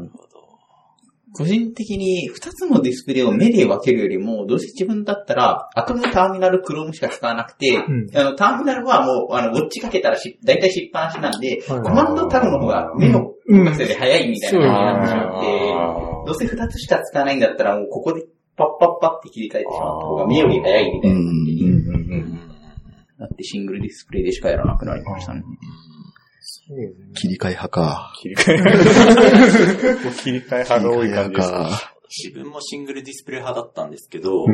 [1.34, 8.08] 個人的に2つのディスプレイを目で分けるよりも、どうせ自分だったら、アトムターミナルクロームしか使わなくて、ん。
[8.14, 11.80] あの、ターミナルはもう、あの、ウォッチかけたらし、だいたいしっぱなしなんで、はい。
[11.80, 18.24] コマンドタブの方が目の動かせで早いみたいな感じになってしまって、あどうせ2つしか使わないんだったら、もうここで
[18.56, 21.74] パッパッパって切り替えてしまった方が目より早いみたいな感じにーうん。
[21.74, 22.40] うん。
[23.18, 25.42] なって、シングルディスプレイでしかやらなくなりましたね。
[27.14, 28.12] 切り替え派か。
[28.20, 28.58] 切り替え。
[28.58, 31.58] 結構切り替え派が多い感じですね。
[31.58, 31.94] か。
[32.24, 34.46] 自分もシングルディスプレイ派だったんですけど、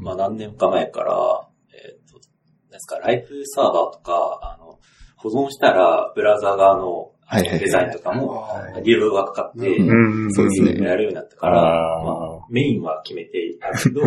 [0.00, 4.78] まあ何年か前から、えっ、と、なんですか、ライフサーバーとか、あの、
[5.16, 14.00] 保存したら、ブラウザ側のデザインとかも、あリロードがかかって、うんうんうんそうですねやるようになったから、まあ、メインは決めていたけど、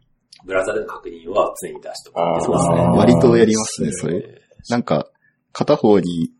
[0.46, 2.74] ブラウザでの確認は常に出しとかそうですね。
[2.96, 4.16] 割とやりますね、それ。
[4.18, 5.06] えなんか、
[5.52, 6.30] 片方に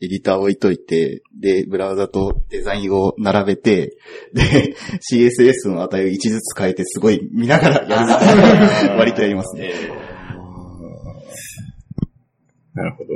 [0.00, 3.96] エディター置いといて、で、ブラウザとデザインを並べて、
[4.34, 4.76] で、
[5.10, 8.98] CSS の値を1ずつ変えて、すごい見ながらやる。
[8.98, 9.72] 割とやりますね。
[9.72, 10.06] え
[12.74, 13.10] なるほど。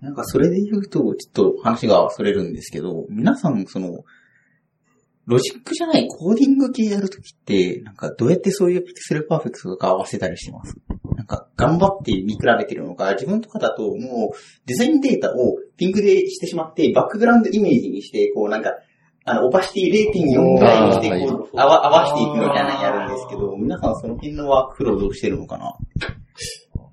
[0.00, 4.04] なんかそれで言うと、ちょっと話がそれるんですけど、皆さんその、
[5.28, 10.74] ロジックじゃないコーディング系やるときって、なんかどうやってそういう pixel perfect とか合わせたりしてます？
[11.16, 18.72] なんか頑張って見比べてるのか、自分とかだともうデザインデータを PNG でしてしまって、 background image にして、こうなんか、
[19.24, 25.76] あの、 opacity 0.4ぐらいにして、こう、合わ合わしていくみたいなのやるんですけど、皆さんその辺のワークフローどうしてるのかな？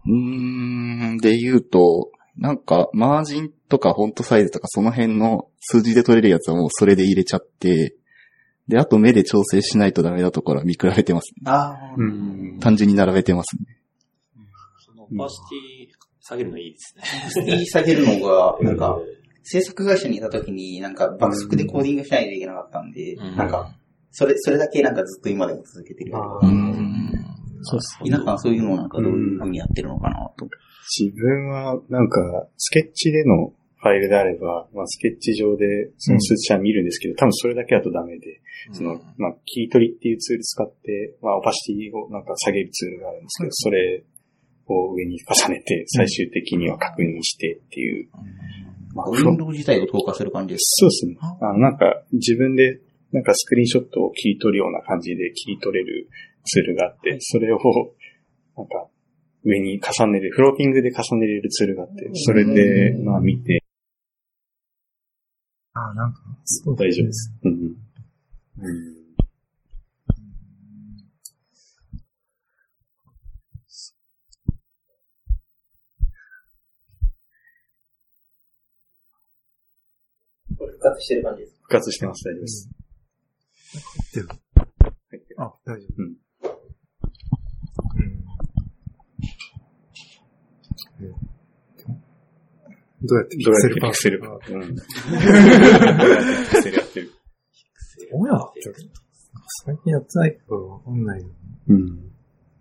[0.08, 7.96] うーん、で言うと、なんか、マージンとかフォントサイズとかその辺の数字で取れるやつはもうそれで入れちゃって、
[8.68, 11.44] で、あと目で調整しないとダメなところは見比べてますね。
[11.46, 12.60] ああ、うん。
[12.60, 13.78] 単純に並べてますね。
[14.86, 17.46] そのオパシティ下げるのいいですね。
[17.46, 18.98] 言い下げるのが、なんか、
[19.44, 23.76] 制作会社にいた時になんか爆速でコーディングしないといけなかったんで、うんなんか、
[24.12, 26.40] それ、それだけなんかずっと今でも続けてるよ。
[26.42, 27.12] うーん。
[27.62, 28.00] そうです。
[28.02, 30.48] 皆さんそういうのをなんかどういうふうにやってるのかなと。
[30.98, 33.54] 自分は、なんか、スケッチでの
[33.86, 44.04] ファイルであれば、まあ、スケッチ上でその数値は見るんですけど、多分それだけだとダメで、その、まあ、キー取りっていうツール使って、まあ、オパシティをなんか下げるツールがあるんですけど、それ
[44.66, 48.10] を上に重ねて、最終的には確認してっていう、
[48.96, 51.18] まあ、ウィンドウ自体を投下する感じですそうですね。
[51.42, 51.54] あ。
[51.54, 52.80] の、なんか、自分で、
[53.12, 56.10] なんかスクリーンショットを切り取るような感じで切り取れる
[56.46, 57.60] ツールがあって、それを、
[58.58, 58.88] なんか、
[59.44, 63.62] 上に重ねる、フローティングで重ねれるツールがあって、それで、まあ見て、
[65.78, 67.34] あ、なんか、そうだ大丈夫です。
[67.44, 67.52] うん。
[68.60, 68.96] うん。
[80.58, 81.56] 復活してる感じです。
[81.58, 82.70] 復活してます、大丈夫です。
[84.10, 84.28] ってる。
[85.10, 86.04] 入ってるあ、大丈夫。
[86.04, 86.25] うんうん。
[93.08, 94.52] どうやってピどうやってクセルパーセ。
[94.52, 94.84] どうやって
[96.44, 97.12] ピクセルやってる。
[98.12, 98.36] どうや？
[98.36, 98.76] ってる
[99.66, 101.28] 最近やってないからわかんないよ。
[101.70, 101.86] うん。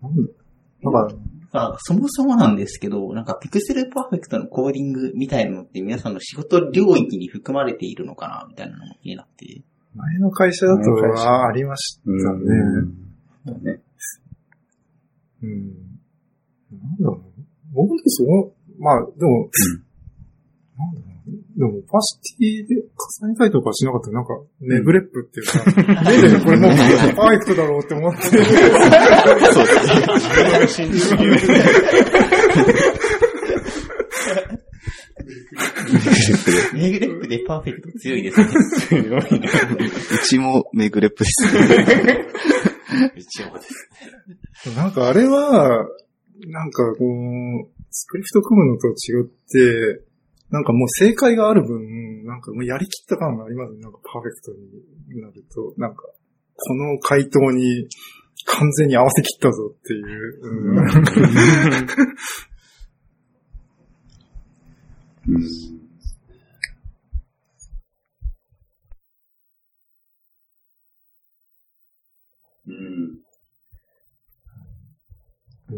[0.03, 0.33] なんだ
[0.85, 1.15] だか
[1.57, 9.63] あ、そもそもなんですけど、なんかピクセルパーフェクトのコーディングみたいなのって皆さんの仕事領域に含まれているのかなみたいなのも気になって。
[9.95, 12.17] 前の会社だと、ああ、ありましたね。
[13.47, 13.81] だね。
[15.43, 15.67] うん。
[16.73, 17.43] なんだろう。
[17.73, 19.49] 僕もそう、まあ、でも、
[20.77, 21.31] なんだろう。
[21.57, 22.75] でも、オパシティで
[23.23, 25.65] 重ねたりとかしなかったら、なんか、ネグレップっていうか、
[26.11, 28.19] 目でこれもうパーフェクトだろうって思って。
[36.75, 38.49] メグレップでパーフェクト強いですね。
[38.81, 39.49] すごいね。
[40.13, 42.27] うちもメグレップですね。
[43.17, 44.77] 一応です。
[44.77, 45.87] なんかあれは、
[46.47, 50.04] なんかこう、スクリプト組むのと違って、
[50.55, 53.81] なんかもう正解がある分、なんかもうやりきった感がありますね。
[53.81, 54.53] なんかパーフェクト
[55.13, 56.05] になると、なんか、
[56.55, 57.89] この回答に
[58.47, 60.39] 完全に合わせきったぞっていう。
[60.43, 60.79] うん
[72.67, 73.24] うん。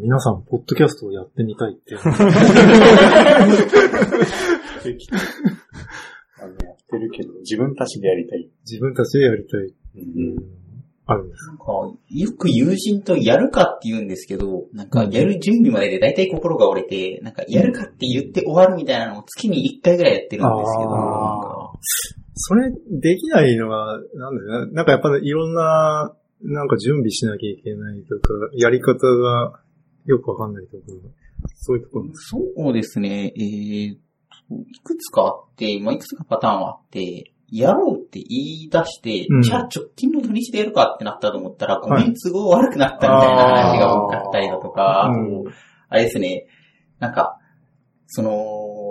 [0.03, 2.01] 皆さん、ポッドキャストをやってみたいっていう。
[2.01, 2.05] あ
[6.47, 8.49] の、やってるけど、自分たちでやりたい。
[8.69, 9.61] 自分たちでやりたい。
[9.63, 10.37] うん。
[11.07, 11.47] あるんです。
[11.47, 11.65] なんか、
[12.11, 21.73] よく友人とやるかって言うんですけど、なんか、やる準備までで大体心が折れて、なんか、やるかって言って終わるみたいなのを月に1回ぐらいやってるんですけど、あーなんか
[22.35, 22.71] それ、
[23.01, 24.67] できないのは、なんだよな。
[24.67, 29.61] なんかやっぱりいろんな、なんか準備しなきゃいけないとか、やり方が
[30.07, 30.83] よくわかんないとか、
[31.57, 32.07] そういうところ。
[32.15, 33.95] そうですね、えー
[34.49, 38.27] と、いくつかあって、まあ、いくつかパターンはあって、やろうって言
[38.65, 39.43] い出して、うん。
[39.43, 42.05] じゃあ直近の土日でやるかってなったと思ったら、ごはい。
[42.05, 45.53] めん都合悪くなったみたいな話が多かったりだとか、あとうん
[45.89, 46.47] あれですね、
[46.99, 47.39] なんか、
[48.09, 48.31] その、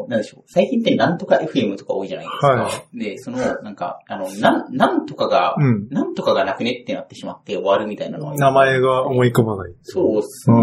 [0.07, 2.47] なんでしょう、最近ってなんとか FM とか多いじゃないですか。
[2.47, 5.87] はで、その、なんか、あの、なん、なんとかが、うん。
[5.89, 9.73] なんとかがなくねってなってしまって終わるみたいなのは名前が思い込まない。
[9.83, 10.55] そうっすね。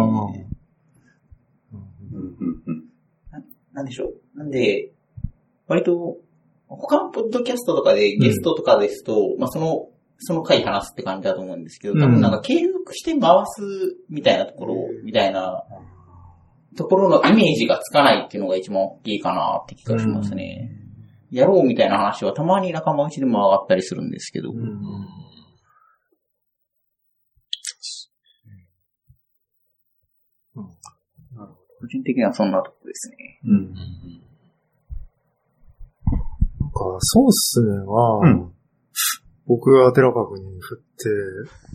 [2.13, 2.53] うん。
[2.67, 2.85] うん。
[3.73, 4.39] なんでしょう。
[4.39, 4.91] なんで、
[5.67, 6.19] 割と、
[6.69, 9.89] 他のポッドキャストとかでゲストとかですと、まあその、
[10.19, 15.65] その回話すって感じだと思うんですけど、多分なんか継続して回すみたいなところ、みたいな
[16.77, 20.71] ところのイメージがつかないっていうのが一番大きいかなって気がしますね。
[21.31, 25.23] やろうみたいな話はたまに仲間内でも上がったりするんですけど、うん
[31.83, 33.17] 個人的にはそんなとこですね。
[33.45, 33.75] うん。
[33.75, 33.85] なん
[36.71, 38.53] か、そうっすねは、うん
[39.53, 40.83] 僕が寺川君に振っ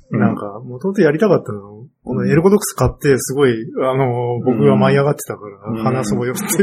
[0.09, 3.53] て、なんか、もともとやりたかったの、このエルゴドックス買って、すごい、
[3.83, 6.41] あの、僕が舞い上がってたから、うん話そうよって。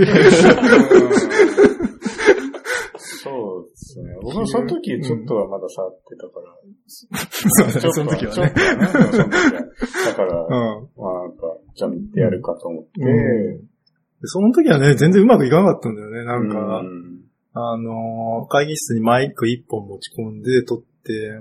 [2.98, 4.16] そうですね。
[4.22, 6.46] 僕もその時ちょっとはまだ触ってたから。
[6.88, 8.34] そうだね、その時はね。
[8.34, 9.12] ちょっとはね。
[9.12, 9.62] その時は
[10.06, 10.50] だから、 うん。
[10.50, 12.90] まあなんか、じゃあ見てやるかと思って。
[13.00, 16.24] うんでその時はね、全然うまくいかなかったんだよね。
[16.24, 17.14] なんか、うん
[17.56, 20.93] あのー会議室にマイク一本持ち込んで撮って、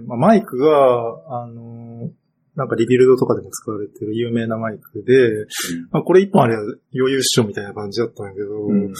[0.05, 2.09] まあ、マイクが、あのー
[2.55, 5.47] なんかリビルドとかでも使われてる有名なマイクで、
[5.91, 6.61] まあ、これ一本あれば
[6.93, 8.93] 余裕っしょみたいな感じだったんだけど、うん。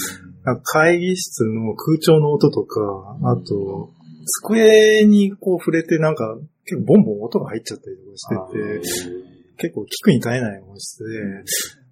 [0.64, 2.82] 会議室の空調の音とか、
[3.22, 3.92] あと、
[4.42, 6.36] 机にこう触れてなんか
[6.66, 9.20] 結構ボンボン音が入っちゃったりとかしてて、
[9.58, 11.20] 結構聞くに耐えない音質で、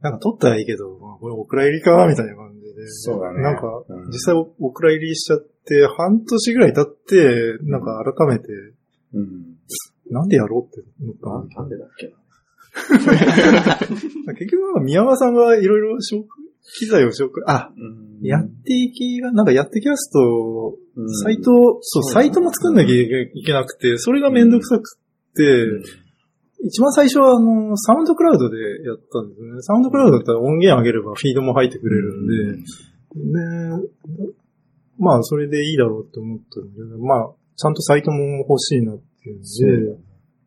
[0.01, 2.87] なんか撮ったらいいけど、まあ、これお蔵入りかみたいな感じで。
[2.87, 8.47] そうだねなんかうん、実際おお蔵入りしちゃって、半年ぐらい経って、なんか改めて、
[9.13, 9.57] うん。
[10.09, 12.17] なんでやろうって思ったのなんでだっけな。
[14.33, 15.97] 結局なんか宮川さんがいろいろ
[16.77, 25.67] 機材を紹介、あ、うんやっていきが、なんかやってきますと、うんサイト、そう、サイトも作んなきゃいけなくて、それがめんどくさくって、
[26.63, 29.61] 一番最初はあの、サウンドクラウドでやったんですね。
[29.61, 32.61] サウンドクラウドだったら音源上げればフィードも入ってくれるんで、
[33.15, 33.89] で、
[34.99, 39.97] まあそれでいいだろうって思ったんだけど、まあ、ちゃんとサイトも欲しいなっていうんで、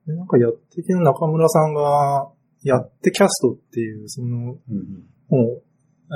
[0.06, 2.30] でなんかやってきの中村さんが、
[2.62, 5.62] やってキャストっていう、その、うんもう、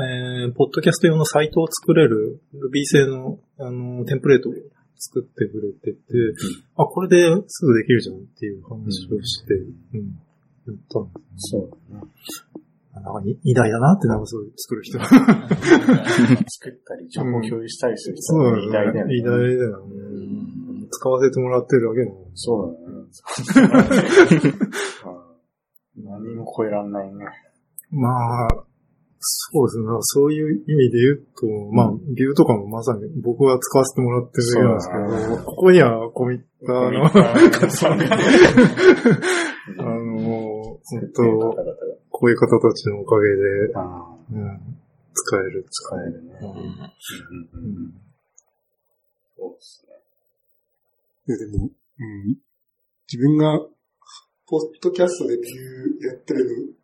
[0.04, 4.52] えー、ポッドキャスト用のサイトを作れる Ruby 製の、あの、テンプレートを
[4.98, 5.98] 作ってくれてて、
[6.76, 10.18] あ、これですぐできるじゃんっていう話をして、うん、
[10.66, 12.04] やったんでそうだね。
[12.94, 14.98] なんかい偉大だなって、なんかそういう作る人。
[14.98, 19.14] 作ったり、情報共有したりする人そうは偉大だよね。
[19.14, 19.94] 偉大だよね。
[20.90, 22.26] 使わせてもらってるだけなの。
[22.34, 22.96] そうだね。
[25.22, 25.28] うん
[26.04, 27.24] 何も超えらんないね。
[27.90, 28.48] まあ、
[29.20, 29.84] そうですね。
[30.00, 34.94] そういう意味で言うと、まあ、ビューとかもまさに僕は使わせてもらってるだけなんですけ
[35.36, 37.06] ど、ここにはコミッターの、
[39.78, 41.22] あの、本当
[42.10, 44.78] こういう方たちのおかげで、あうん、
[45.14, 45.66] 使える。
[45.70, 46.38] 使えるね。
[49.36, 49.92] そうですね。
[51.28, 52.36] いやでも、うん、
[53.10, 53.60] 自分が、
[54.46, 56.74] ポッドキャストでビューやってる、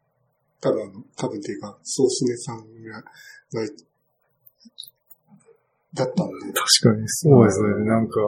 [0.64, 3.04] 多分あの、多分っていうか、ソースネさんが、が
[5.92, 7.84] だったんで、確かにそうですね。
[7.84, 8.18] なんか、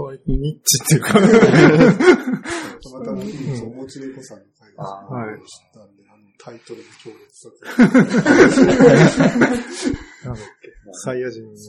[0.00, 1.20] 割とニッチっていうか、た
[2.90, 3.20] またま、
[3.54, 5.38] そう、もちねこさんの会があはい。
[5.40, 7.66] 知ったんで、あの、タイトルの強烈さと、
[10.28, 10.72] なんだっけ、
[11.04, 11.56] サイヤ人が、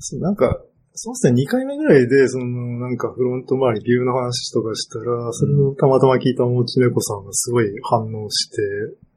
[0.00, 0.64] そうなんか、
[1.04, 8.56] そうですね、2回目ぐらいで、その、なんかフロント周り、ビューの話とかしたら、それをたまたま聞いたもちねこさんがすごい反応して、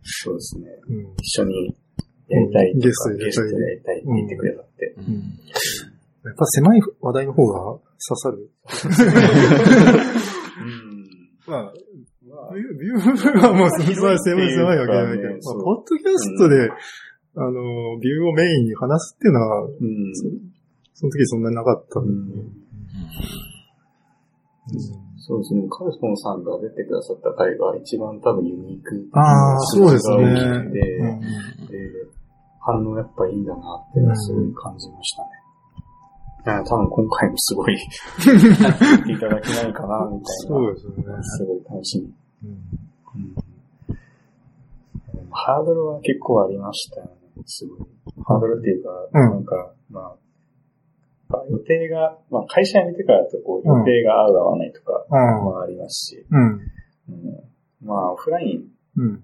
[0.04, 0.68] そうですね。
[0.90, 1.16] うん。
[1.16, 1.78] 一緒に
[2.28, 4.96] やりたいとか、ゲストでやりたいゲストでやりたいって言ってくれたって。
[6.28, 7.82] やっぱ狭い話題の方が刺
[8.20, 8.52] さる。
[11.48, 11.72] まあ、
[12.54, 16.70] ビュービューはもう、それは狭い狭いわけじゃないけど、まあ、ポッドキャストで、
[17.38, 17.52] あの、
[18.02, 19.72] ビューをメインに話すっていうのは、うん。
[21.00, 22.41] その時そんなになかったんで、
[25.20, 25.62] そうですね。
[25.70, 29.08] カルソンさんが出てくださった回が一番多分ユニーク。
[29.14, 30.24] ああ、そうですね。
[30.72, 31.82] で、
[32.60, 35.30] 反応やっぱいいんだなってすごい感じましたね。
[36.48, 37.78] いや多分今回もすごい、
[38.26, 40.26] 言っていただけないかな、みたいな。
[40.48, 41.04] そうですよね。
[41.22, 42.50] すごい楽しみ。
[42.50, 42.88] うん
[45.39, 47.12] ハードルは結構ありましたよね。
[47.45, 47.88] すごい。
[48.26, 50.16] ハードルっていうか、うんなんか、まあ、まあ
[51.49, 56.39] 予定が、まあ会社辞めてからだとこう予定が合う合わないとかうんもありますし、うん。
[56.39, 56.61] うん
[57.84, 58.63] まあオフライン
[58.97, 59.23] うん。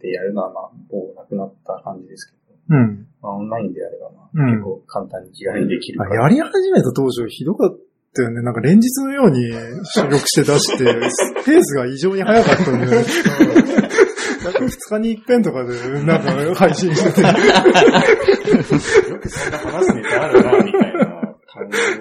[0.00, 2.36] でやるのはまあもうなくなった感じですけ
[2.72, 3.06] ど、うん。
[3.20, 6.22] まあオンラインであればまあ、うん結構簡単に気軽にできるかあら。
[6.22, 7.78] やり始めた当初ひどかっ
[8.14, 8.42] たよね。
[8.42, 9.52] なんか連日のように
[9.84, 10.84] 収録して出して、
[11.46, 15.74] ペースが異常に早かったんで、なんか2日に一遍とかで、
[16.04, 17.20] なんか配信してて。
[19.10, 21.01] よくそんな話すネタあるな、みたいな。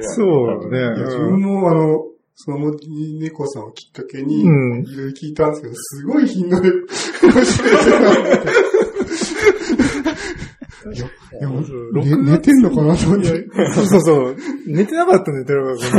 [0.02, 0.80] そうね。
[0.80, 2.06] いや自分もあの、
[2.36, 6.72] そのもちねこさんをきっかけに、いうんろいろ聞いたんですけど、すごい頻度で、
[11.42, 12.08] 面白いなうん。
[12.08, 13.48] いやね寝てんのかなと思って。
[13.74, 14.36] そうそうそう。
[14.68, 15.88] 寝てなかったね、寺川君。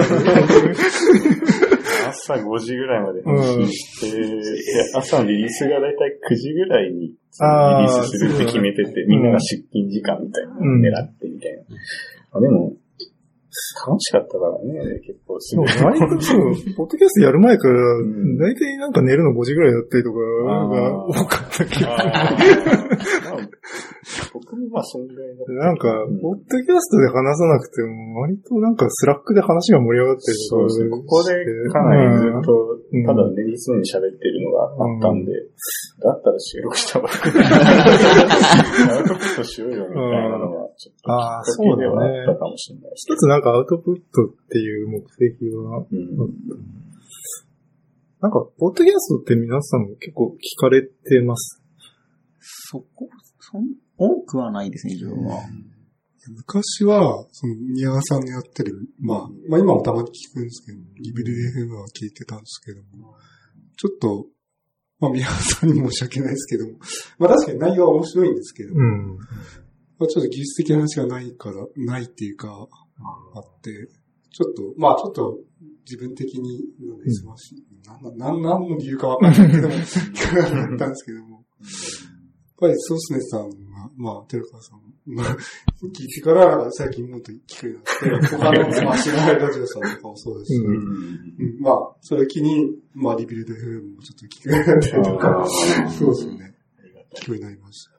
[2.08, 4.22] 朝5時ぐらいまで編集して、で
[4.94, 11.62] 朝のリリースがだいたい9時ぐらいにリリースするって決めてて、みんなが出勤時間みたいなのを狙ってみたいな
[12.32, 12.72] あ、でも、
[13.86, 16.00] 楽しかったからね、結構すそうごい。
[16.00, 22.04] 割とそう、ポッドキャストやる前からん、だいたいなんか寝るの5時ぐらいだったりとか多かった気があー。
[22.04, 23.48] まあ
[24.34, 30.90] 僕もまあ、そんぐらいだったなんかうん、ポッドキャストで話さなくても、割となんか Slack で話が盛り上がってるとそうですね。
[30.90, 31.34] ここで
[31.70, 32.52] かなりずっと
[32.92, 34.66] うん、ただ練りそうに喋ってるのがあ
[34.98, 35.32] ったんで、
[36.02, 37.12] だったら収録した方が
[38.92, 42.22] アウトプットしようよみたいなのが、ちょっとああ、そうけではあ。
[42.24, 45.88] ったかもしれない一つなんかアウトプットっていう目的は、ど。
[45.90, 46.18] うん
[48.20, 51.60] なんか、ポッドキャストって皆さん結構聞かれてます？
[52.38, 53.08] そこ、
[53.40, 53.64] そん、
[53.96, 55.40] 多くはないですね、自分は。
[56.28, 61.34] 昔は、その、宮川さんのやってる、まあ、まあ今もたまに聞くんですけど、リビル
[61.66, 63.16] FM は聞いてたんですけども、
[63.76, 64.26] ちょっと、
[65.00, 66.78] まあ宮川さんに申し訳ないですけども、
[67.18, 69.16] まあ確かに内容は面白いんですけど、うん。
[69.98, 72.68] まあちょっと技術的な話がないから、ないっていうか、
[73.34, 73.88] あって、
[74.30, 75.38] ちょっと、まあちょっと
[75.84, 77.64] 自分的になんか忙しい。
[77.84, 81.44] なんなん、なんの理由かわかんないけども、聞かなかったんですけども、やっ
[82.60, 85.26] ぱりソースネさんが、まあ、テルカさん、まあ、
[85.82, 95.46] 聞いてから、最近もっと聞くようになって、他の、まあ、知らないラジオさんとかもそうですし、うんうんまあ、それを機に、まあ、リビルド FM もちょっと聞くようになったりとか、
[95.98, 96.54] そうですよね。
[97.16, 97.92] 聞くようになりました。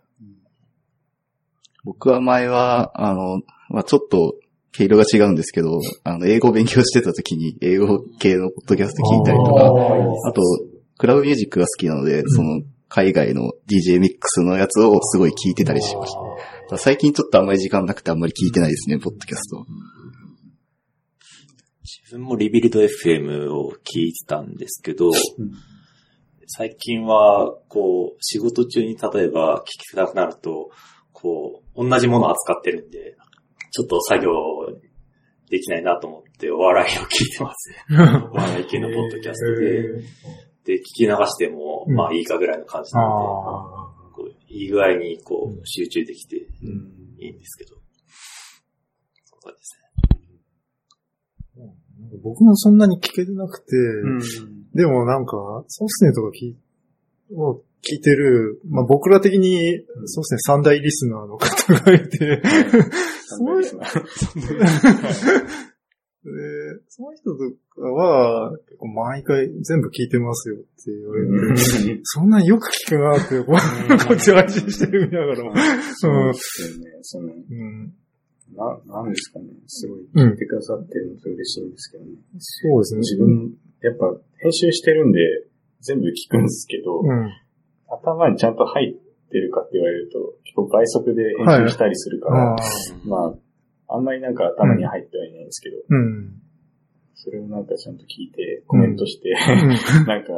[1.83, 4.35] 僕は前は、あの、まあちょっと、
[4.76, 9.65] 毛色が違うんですけど、あの、英語を勉強してた時に、英語系のポッドキャスト聞いたりとか、
[10.28, 10.41] あと、
[10.97, 16.19] クラブミュージックが好きなので、その、海外の DJ ミックスのやつをすごい聞いてたりしました。
[16.19, 16.36] だか
[16.74, 19.65] ら最近ちょっとあんまり時間なくてあんまり聞いてないですね、ポッドキャスト。
[21.82, 25.11] 自分もリビルド FM を聞いてたんですけど、
[26.45, 30.69] 最近は、こう、仕事中に例えば聞きたくなると、
[31.11, 33.17] こう、同じものを扱ってるんで、
[33.71, 34.32] ちょっと作業
[35.53, 37.75] できないなと思ってお笑いを聞いてますね。
[38.33, 40.77] お笑い系のポッドキャストで。
[40.77, 46.39] で、聞き流しても、うんまあいいかぐらいの感じなので、あこういい具合にこう集中できてい
[47.27, 47.75] いんですけど。
[49.25, 49.77] そうです
[51.59, 51.67] ね。
[51.67, 52.17] あ。
[52.23, 53.75] 僕もそんなに聞けてなくて、
[54.73, 56.57] でもなんか、ソースネとか聞い
[57.35, 59.59] を聞いてる、まあ僕ら的に、
[60.05, 62.41] そうですね、三大リスナーの方がいて、
[63.38, 63.77] その人
[66.23, 67.38] で、その人と
[67.75, 73.43] かは、結構毎回全部聞いてますよって言われて、そんなによく聞くなって、
[74.07, 75.53] こっち配信してる見ながらも。
[75.95, 76.91] そうですよね。
[77.01, 77.93] その、うん、
[78.55, 79.47] な、なんですかね。
[79.67, 82.11] すごいうん聞いてくださってるのと嬉しいんですけどね。
[82.38, 82.99] そうですね。
[82.99, 85.19] 自分、やっぱ編集してるんで
[85.81, 87.29] 全部聞くんですけど、うん。
[87.89, 89.02] 頭にちゃんと入っ
[89.34, 92.57] てるかって言われると、結構倍速で編集したりするから、ああ。
[93.03, 93.17] ま
[93.89, 96.39] あ、あんまりなんか頭に入ってはいないんですけど、うん。
[97.15, 99.34] それをなんかちゃんと聞いて、コメントして、
[100.07, 100.34] なんか、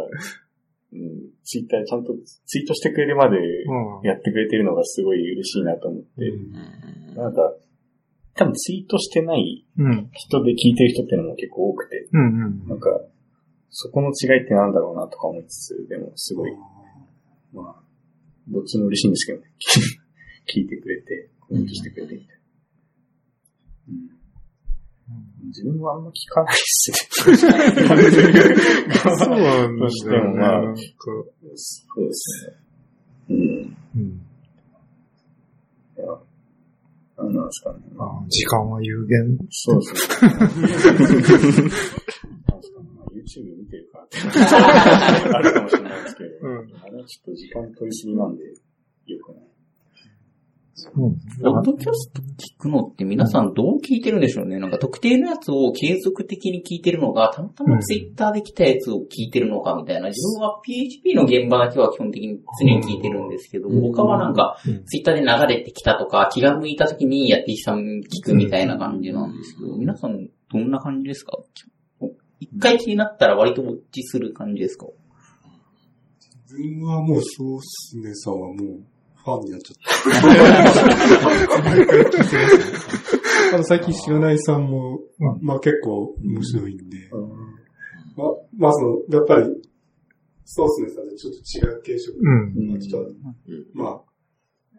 [0.94, 2.14] うん、ツイッターちゃんと
[2.46, 4.08] ツイートしてくれるまでうん。
[4.08, 7.54] やってくれてるのがすごい嬉しいなと思って、うんなんか、
[8.36, 10.10] 多分ツイートしてないうん。
[10.14, 12.22] 人で聞いてる人っていうのも結構多くて、うん。
[12.22, 12.26] う
[12.66, 12.68] ん。
[12.68, 12.90] なんか、
[13.70, 16.52] そこの違いってなんだろうなとか思いつつ、でもすごい、
[17.54, 17.85] まあ、
[18.48, 19.52] どっちも嬉しいんですけどね。
[20.48, 22.34] 聞いてくれて、コメントしてくれてみたいな。
[23.90, 24.16] うん
[25.48, 26.98] 自分はあんま聞かないっすね。
[29.20, 32.56] そうなんとしてもまあそうですね。
[33.30, 33.38] うん。
[33.96, 34.22] うん。
[35.96, 36.06] いや、
[37.18, 37.80] なんなんですかね。
[37.96, 39.38] まあ、あ時間は有限。
[39.52, 41.72] そうですね。
[43.16, 44.18] YouTube 見てるからって。
[45.36, 48.52] あるかもしれないですけど、うんあれはちょっと時間取りすぎなんで、よ
[49.26, 49.42] くない。
[50.98, 51.16] うん。
[51.42, 60.10] ポッドキャスト聞くのって皆さんどう聞いてるんでしょうねなんか特定のやつを継続的に聞いてるのが、たまたまツイッターで来たやつを聞いてるのかみたいな。
[60.10, 71.38] 自分は PHP の現場だけは基本的に常に聞いてるんですけど、他はなんかうんツイッターで流れてきたとか、気が向いた時にやってきさん聞くみたいな感じなんですけど、皆さんどんな感じですか？
[72.40, 74.88] 一回気になったら割とウォッチする感じですか？
[76.52, 78.58] 自分はもう、そうっすねさんはもう、
[79.16, 79.78] ファンになっちゃっ
[83.52, 83.56] た。
[83.56, 87.10] あの、最近知らないさんも、うんまあ結構面白いんで、
[88.16, 88.28] まあ、
[88.58, 89.46] まあその、やっぱり、
[90.46, 92.74] そうっすねさんでちょっと違う形色うん。
[92.74, 93.12] がちょっと、
[93.74, 94.02] まあ、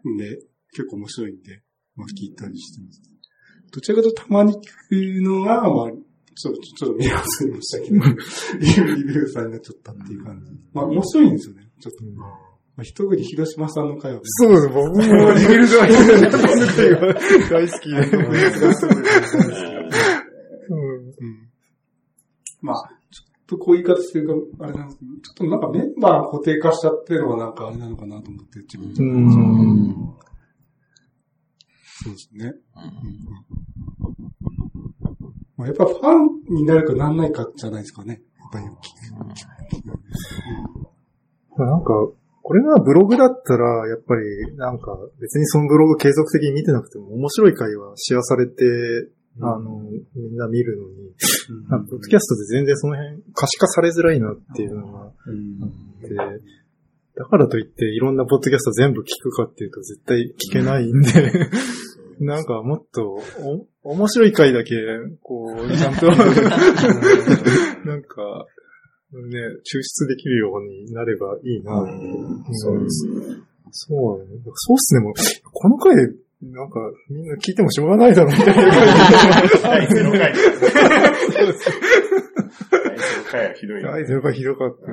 [0.09, 0.37] ね、
[0.71, 1.61] 結構面白いんで、
[1.95, 3.01] まあ聞いたりしてます。
[3.73, 5.91] どちらかというとたまに聞くのが、まあ、
[6.39, 7.95] ちょっと、ちょっと見合わせましたけど、
[8.95, 10.51] リビューさんになっちゃったっていう感じ。
[10.73, 12.03] まあ面白いんですよね、ちょっと。
[12.77, 14.69] まあ、一口広島さんの会話そうです。
[14.69, 15.01] 僕も
[15.33, 16.99] リビルドアヒルの回が
[17.49, 17.95] 大好きで。
[20.69, 21.49] うんうん。
[22.61, 22.75] まあ、
[23.09, 24.33] ちょっとこういう言い方するか、
[24.65, 29.01] あれなんですけど、ちょっとなんかメンバー固定化しちゃってるのはなんかあれなのかなと思って、自分で。
[32.05, 32.53] うんそうですね。
[35.57, 38.21] まあ、やっぱファンになるかなんないかじゃないですかね。
[38.39, 38.65] やっぱり。
[41.57, 41.93] なんか、
[42.43, 48.63] これがブログだったら、やっぱり、なんか、別にそのブログ継続的に見てなくても面白い回はシェアされて、
[49.41, 49.81] あの、
[50.15, 51.13] みんな見るのに、
[51.69, 55.11] なんかポッドキャストで全然その辺可視化されづらいなっていうのがあっ
[56.01, 56.15] て、
[57.17, 61.49] だからといっていろんなポッドキャスト全部聞くかっていうと絶対聞けないんで、
[62.19, 63.19] なんかもっと
[63.83, 64.75] お面白い回だけ、
[65.23, 68.45] こう、ちゃんと、なんか、
[69.13, 71.91] ね、抽出できるようになればいいなって。
[72.51, 73.13] そうですね。
[73.71, 74.41] そうだね。
[74.53, 75.13] そうっすね、もう、
[75.53, 75.95] この回、
[76.41, 78.63] なんか、みんな聞いてもしょうがないだろうみたいな。
[79.63, 80.33] 第0回。
[81.31, 81.53] 第0
[83.31, 83.91] 回はひどいな。
[83.91, 84.85] 第0回ひどかった。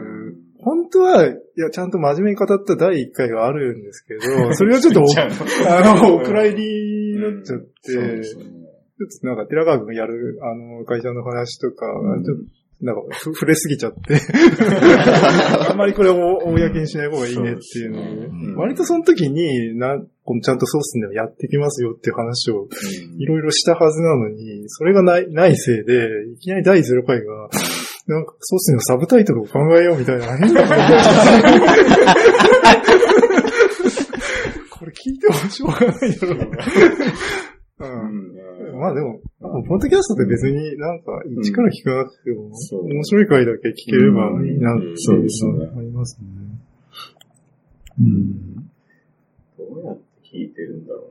[0.65, 5.05] 本当は、いや、ちゃんと真面目に語った第1回があるんですけど、 それはちょっとお、
[5.69, 11.87] あの、お蔵入りになっちゃって、ちょっとなんか、寺川君がやる、あの、会社の話とか、
[12.25, 12.45] ちょっと、
[12.81, 14.21] なんか、ふ触れすぎちゃって。
[15.71, 18.53] あんまりこれを公にしない方がいいねっていうの。
[18.53, 22.69] で、割とその時に、な、このちゃんとソースでもやってきますよっていう話を
[23.19, 27.51] いろいろしたはずなのに、それがない、ないせいで、いきなり第0回が、
[28.07, 30.95] なんか、ソースのサブタイトルを考えようみたいな変な感じ
[34.71, 36.45] これ聞いてもしょうがないだろうな。
[37.81, 38.79] うん。
[38.79, 42.51] まあでも、ポッドキャストって別になんか、一から聞かなくても、
[42.83, 46.27] 面白い回だけ聞ければいいなっていうそうですねのがありますね。
[48.01, 48.55] うん。
[48.57, 51.11] どうやって聞いてるんだろ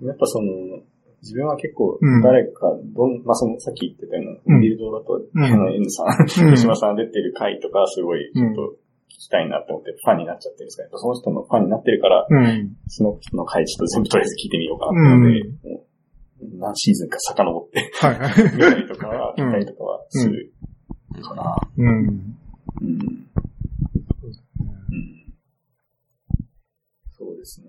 [0.00, 0.08] うな。
[0.08, 0.82] やっぱその、
[1.22, 12.76] 自分は結構うん、誰か、どん、まあ、その、さっき言ってたよううんな、ビルドだと、うんあの、N さん、うん吉島さん出てる回とか、すごい、ちょっと、聞きたいなって思って、ファンになっちゃってるんですけど、その人のファンになってるから、うん。
[12.88, 15.84] その人の回ちょっと全部とりあえず聞いてみようかなってので、も
[16.42, 18.44] う何シーズンか遡って、はいはい。
[18.52, 20.52] 見たりとか聞いたりとかはする
[21.22, 21.56] かな。
[21.78, 21.86] うん。
[21.86, 21.98] うん。
[22.80, 23.26] うん。
[27.12, 27.68] そうですね。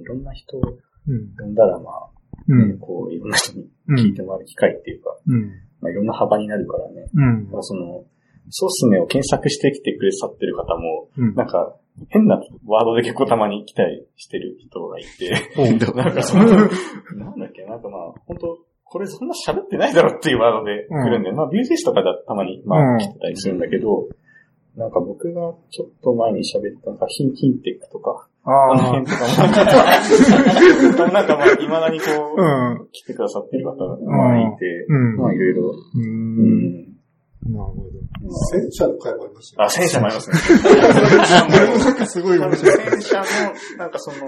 [0.00, 0.58] いろんな人
[1.08, 1.54] をうん。
[1.54, 2.08] だら、まあ、
[2.48, 2.78] うん。
[2.78, 3.96] こう、いろんな人にうん。
[3.96, 5.42] 聞いてもらう機会っていうか、うん。
[5.80, 7.06] まあ、いろんな幅になるからね。
[7.14, 7.50] うん。
[7.50, 8.04] まあ、その、
[8.50, 11.34] ソースネを検索してきてくれさってる方も、うん。
[11.34, 11.76] なんか、
[12.08, 24.08] 変なワードで結構たまに来たりしてる人がいて、うん なんかその、なんだっけ、なんかまあ、本当これそんな喋ってないだろっていうワードで来るんで、まあ、ビュージェスとかだたまに、まうんあ、来てたりするんだけど、
[24.76, 29.06] なんか僕がちょっと前に喋った、なんかヒンキンテックとか、あの辺。
[29.06, 32.44] とかも、なんかまあ、未だにこう、う
[32.84, 32.88] ん。
[32.92, 35.16] 来てくださってる方がまあいて、うん。
[35.16, 35.74] まあいろいろ、う。
[35.94, 36.84] うんん。
[37.52, 37.90] なるほど。
[38.22, 40.36] ま戦車の回もありましたあ、戦車もありますね。
[40.36, 40.60] 戦
[41.26, 42.76] 車もなんかすごい面白い。
[42.78, 43.24] 戦車の、
[43.78, 44.26] なんかその、そ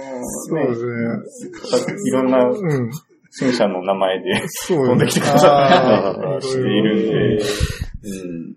[0.54, 1.62] うですね。
[2.06, 2.90] いろんなうん。
[3.30, 8.56] 戦車の名前でそう飛んできてくださったりとあーかしているんで、うん。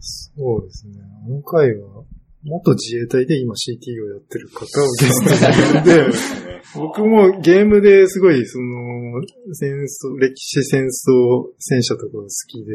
[0.00, 0.94] そうですね。
[1.26, 2.04] あの回は、
[2.46, 4.66] 元自衛隊で今 CT をやってる方を
[5.00, 6.06] ゲストに呼んで、
[6.78, 9.20] 僕もゲームですごい、その、
[9.52, 12.72] 戦争、歴史戦争戦車とかが好きで、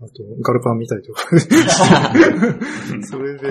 [0.00, 1.22] あと、ガルパン見たりとか。
[3.08, 3.48] それで、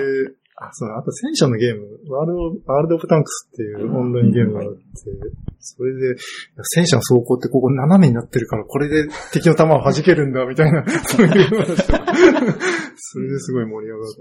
[0.56, 4.80] あ、そう、あと戦車のゲーム、ワールド、ワールドオブタンクスっていうオンラインゲームがあって、
[5.60, 6.16] それで、
[6.62, 11.76] 戦車の走行ってここ斜めになってるから、これで敵の弾を弾けるんだ、みたいな、そういう話
[12.96, 14.20] それですごい盛り上がって、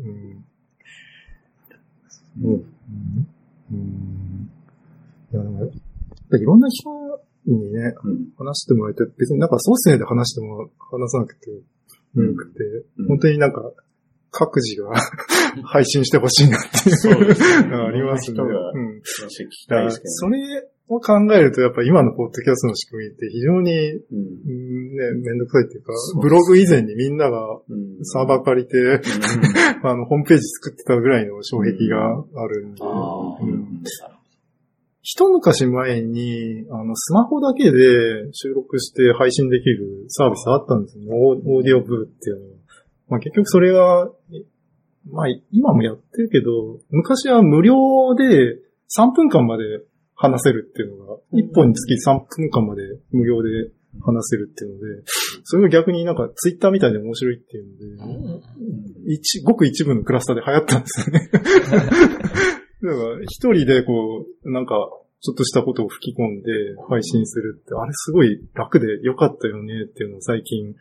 [0.00, 0.44] うん。
[2.42, 3.26] うん。
[3.72, 4.50] うん。
[5.32, 6.90] いや、いろんな人
[7.46, 11.58] にね、うん話してもらえて、別になんかソースネで話しても話さなくてよ
[12.34, 12.64] くて、
[12.98, 13.62] うん本当になんか、
[14.32, 14.94] 各自が
[15.64, 18.38] 配信してほしいなっていうそうですねのがありますね。
[18.40, 19.00] うん。
[20.04, 23.72] それを考えると、やっぱ今のポッドキャストの仕組みって非常に。
[23.72, 24.14] う
[24.52, 27.38] んね、めんどくさいっていうかブログ以前にみんなが
[27.68, 28.04] うん。
[28.04, 29.00] サーバー借りて、
[29.82, 32.82] あの、ホームページ作ってたぐらいの障壁があるんで、
[35.02, 41.10] 一昔前に、あの、スマホだけで収録して配信できるサービスあったんですよね。
[41.12, 42.56] オーオーディオブルっていうのは。
[43.10, 44.10] まあ結局それが、
[45.10, 48.58] まあ今もやってるけど、昔は無料で
[48.96, 49.64] 3分間まで
[50.20, 53.48] 話せるっていうのが、1本につき3分間まで無料で
[54.02, 55.02] 話せるっていうので、
[55.44, 58.44] それが逆になんかツイッターみたいで面白いっていうので、
[59.06, 61.30] 一、ごく一部のクラスターで流行ったんですよね。
[61.32, 61.48] だか
[62.82, 64.74] ら、一人でこう、なんか、
[65.22, 66.52] ちょっとしたことを吹き込んで
[66.88, 70.74] 配信するって、あれすごい楽で良かったよねっていうのを最近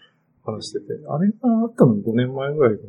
[0.44, 2.82] 話してて、あれがあったの5年前ぐらいか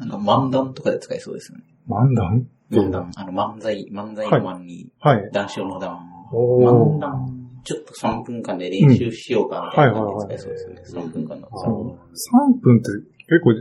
[0.00, 1.64] あの、漫談とかで使えそうですよね。
[1.88, 1.96] な。
[1.96, 2.46] 漫談？
[2.70, 3.10] 漫談。
[3.16, 5.30] あの、漫才、漫才の漫に、はい。
[5.32, 5.98] 談笑の談。
[6.32, 7.40] 漫談。
[7.64, 11.08] ちょっと3分間で練習しようかみたいな感じで使えそうですよね。
[11.08, 11.48] 3分間の。
[11.48, 12.90] 3分って
[13.28, 13.54] 結構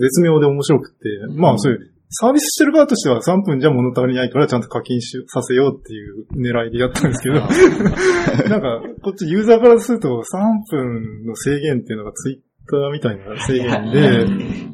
[0.00, 0.98] 絶妙で面白くて、
[1.34, 7.34] まあそういう、サービスしてる側としては3分じゃ物足りないからちゃんと課金しさせようっていう狙いでやったんですけど、
[8.48, 10.22] なんかこっちユーザーからすると3
[10.70, 14.26] 分の制限っていうのがツイッターみたいな制限で、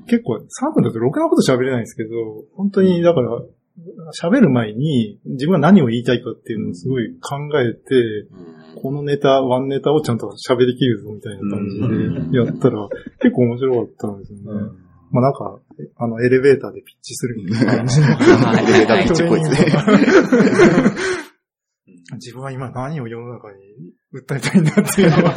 [0.07, 2.11] 結構3分だとろくなこと喋れないんですけど、
[2.55, 3.41] 本当にだから
[4.13, 8.29] 喋る前に自分は何を言いたいかっていうのをすごい考えて、
[8.81, 12.89] このネタ、ワンネタをちゃんと喋りきるぞみたいな感じでやったら、
[13.21, 14.45] 結構面白かったんですよね。
[15.11, 15.61] まあなんか、
[15.97, 18.07] あの、エレベーターでピッチするみたいな感じの。
[18.59, 19.73] エレベーターピッチっぽいですね。
[22.15, 23.59] 自分は今何を世の中に
[24.13, 25.35] 訴えたいんだっていうのは。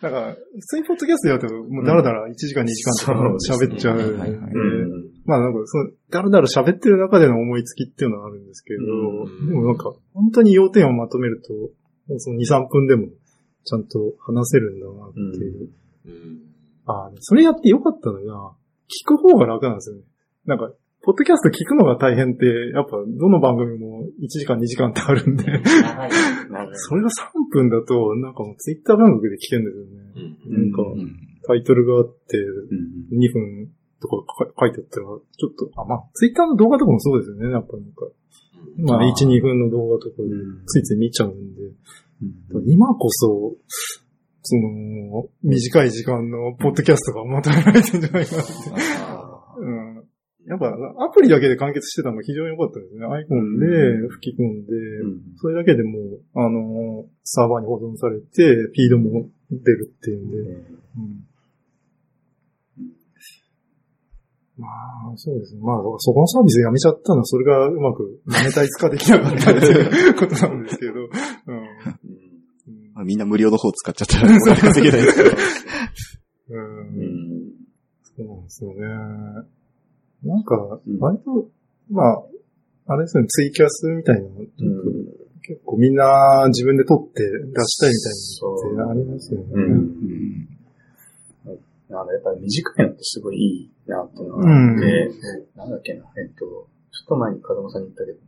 [0.00, 3.12] なんか、普通にポッドキャストやると、もうダラダラ1時間2時間とか
[3.52, 3.98] 喋っちゃう。
[5.24, 8.82] まあなんか、その、だらだら喋ってる中での思いつきっていうのはあるんですけど、
[9.46, 13.08] でもなんか、本当に要点をまとめると、もうその2、3分でも
[13.64, 15.68] ちゃんと話せるんだなっていう。
[16.86, 18.52] ああ、それやってよかったのが、
[18.88, 20.02] 聞く方が楽なんですよね。
[20.46, 20.72] なんか、
[21.02, 25.44] ポッドキャスト聞くのが大変って、やっぱどの番組も1時間2時間ってあるんで。
[26.72, 27.10] それが
[27.58, 30.36] 3分だと、なんかもうツイッター感覚で聞けるんですよね。
[30.46, 30.82] なんか、
[31.46, 32.38] タイトルがあって、
[33.12, 35.18] 2分とかか書いてあったら、ちょ
[35.50, 38.06] っと、あ、まあ、ツイッターの動画とかもそうですよね、やっぱなんか。
[38.78, 40.28] まあ、1、2分の動画とかで
[40.66, 41.62] ついつい見ちゃうんで。
[42.66, 43.56] 今こそ、
[44.42, 48.52] その、短い時間のポッドキャストが求められてんじゃないかなって。
[50.48, 50.50] うん。
[50.50, 53.06] やっぱ、アプリだけで完結してたのが非常に良かったですね。
[53.06, 53.66] アイコンで
[54.08, 54.72] 吹き込んで、
[55.36, 60.36] それだけでもう、あの、サーバーに保存されて、フィードも出るっていうんで。
[60.38, 61.24] うん
[64.58, 65.60] まあ、そうですね。
[65.62, 70.94] まあ、そこのサービスやめちゃったのは、それがうまくマネタイズ化できなかったっていう ことなんですけど。
[70.94, 72.28] うん
[72.94, 75.30] まあみんな無料の方使っちゃったら、稼げないですけど。
[76.50, 77.52] うん。
[78.02, 78.80] そうなんですよね。
[80.24, 81.48] なんか、割と、
[81.90, 82.22] まあ、
[82.86, 84.30] あれですね、ツイキャスみたいなの、
[85.42, 88.14] 結構みんな自分で撮って出したいみたい
[88.84, 89.46] なのってありますよね。
[89.54, 89.58] う。
[89.60, 90.48] ん。
[91.90, 94.22] あの、やっぱり短いのってすごいいいなって。
[94.22, 95.10] いうのがあって、
[95.56, 96.66] なんだっけな、えっと、ちょ
[97.04, 98.18] っと前に風間さんに言ったけど、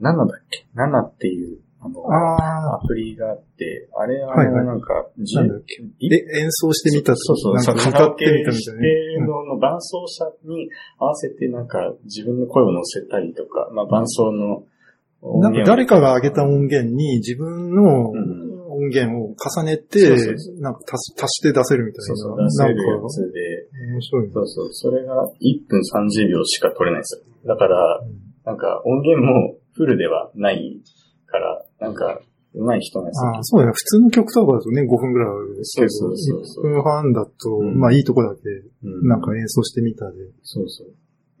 [0.00, 0.66] ナナだっけ？
[0.74, 5.82] ナナっていう、あの、あアプリがあって、あれ、あなんか、じなんだっけ？
[5.98, 6.08] い？
[6.08, 10.68] で、演奏してみたとそうそう、なんかカラオケ歌ってみたみしたいなのの伴奏者に
[10.98, 14.64] 合わせてなんか自分の声を乗せたりとか、まあ伴奏の
[15.22, 18.48] 音なんか誰かが上げた音源に自分のうん。
[18.70, 19.98] 音源を重ねて
[20.60, 22.44] なんか足し足して出せるみたいそうそう、な。
[22.44, 24.30] 出せるやつで、面白いね。
[24.34, 27.24] そうそう、それが1分30秒しか取れないんですよ。
[27.48, 28.00] だから、
[28.44, 30.80] なんか音源もフルではない
[31.28, 32.20] から、なんか、
[32.54, 33.72] 上手い人のやつああ、そうだね。
[33.74, 38.40] 普通の曲とかだとね、5分ぐらいあるんですけど、そうそうそうそう1分半だと、うんまあいいとこだけ、
[38.84, 40.18] うんなんか演奏してみたで。
[40.42, 40.88] そうそう。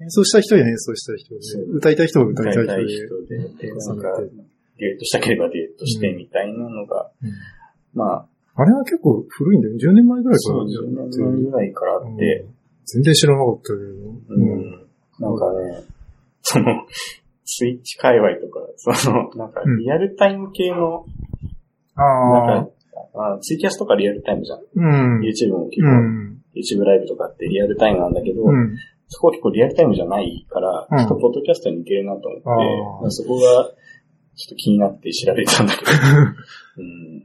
[0.00, 1.40] 演奏したい人は演奏したい人で
[1.72, 3.38] 歌いたい人は歌いたい歌いたい人人で。
[3.38, 4.20] で、で、なんか、
[4.78, 7.30] デートしたければデートしてみたいなのが、うん
[7.94, 9.74] まあ、あれは結構古いんだよ。
[9.74, 11.24] 10年前ぐらいかそう、ら10やってる。
[11.30, 12.58] 年前ぐらいからあって、うん
[12.90, 13.78] 全然知らなかったけど。
[14.30, 14.88] うん。
[15.18, 15.84] なんかね、
[16.40, 16.86] その、
[17.50, 18.60] スイッチ界隈とか、
[18.94, 21.06] その、なんか、リアルタイム系の、
[21.94, 22.72] ああなんか、
[23.14, 24.60] あツイキャスとかリアルタイムじゃん。
[24.60, 25.20] うん。
[25.20, 26.42] YouTube も結う構、ん。
[26.54, 28.76] YouTube ライブとかってリアルタイムなんだけど、うん。
[29.08, 35.90] そこは結構リアルタイムじゃないから、うんちょっとポッドキャストに似てるなと思って、そこが、ちょっと気になって調べたんだけど、
[36.76, 37.20] うん。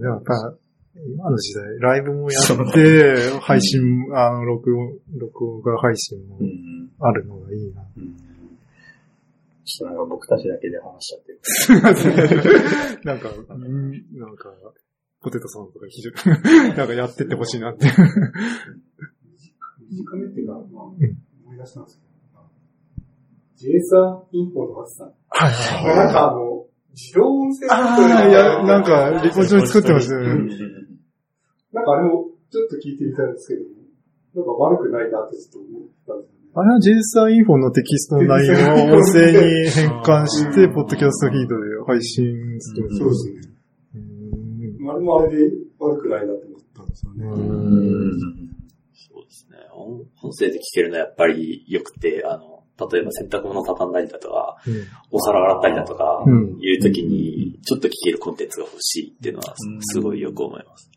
[0.00, 0.54] でもやっぱ、
[1.06, 3.82] 今の時代、ライブもやって、配信、
[4.14, 6.90] あの、録音、録画配信もうん。
[7.00, 7.82] あるのがいいな。
[7.98, 8.25] うん
[9.66, 13.04] ちょっとなんか僕たちだけで話しちゃって。
[13.04, 14.48] なんか、うんなんか、
[15.20, 16.16] ポテトさんとか非常に、
[16.76, 17.86] なんかやってってほしいなって。
[19.90, 22.46] 短めっていうか、まあ、思い出したんですけど、
[23.56, 25.06] ジェイサーインフォの松さん。
[25.08, 30.56] はいはいなんかあの、自動音声ああ、いや、なんか、リポジョ作ってましたよね。
[31.72, 33.62] なんかあれもちょっと聞いてみたいんですけど、
[34.36, 36.35] なんか悪くないなってちょっと思ったんです。
[36.58, 42.88] あれは JSR インフォのテキストの内容を音声に変換して、ポッドキャストフィードで配信する。
[42.96, 43.40] そうですね。
[43.96, 44.90] うん。
[44.90, 46.88] あれもあれで悪くないなと思ったん。
[46.88, 47.26] ですよね。
[48.94, 49.58] そうですね。
[49.74, 53.92] 音音声で聞けるのはやっぱり良くて、あの、例えば洗濯物畳ん。
[53.92, 54.74] だりだとか、うん。
[55.10, 56.58] お皿洗ったりだとか、うん。
[56.58, 60.90] いうときに、ちょっと聞けるコンテンツが欲しいっていうのは、すごいよく思います。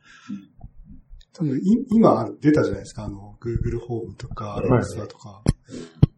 [1.40, 1.62] 多分い
[1.92, 5.42] 今出たじゃないですか、あの、Google ホームとか、Alexa とか。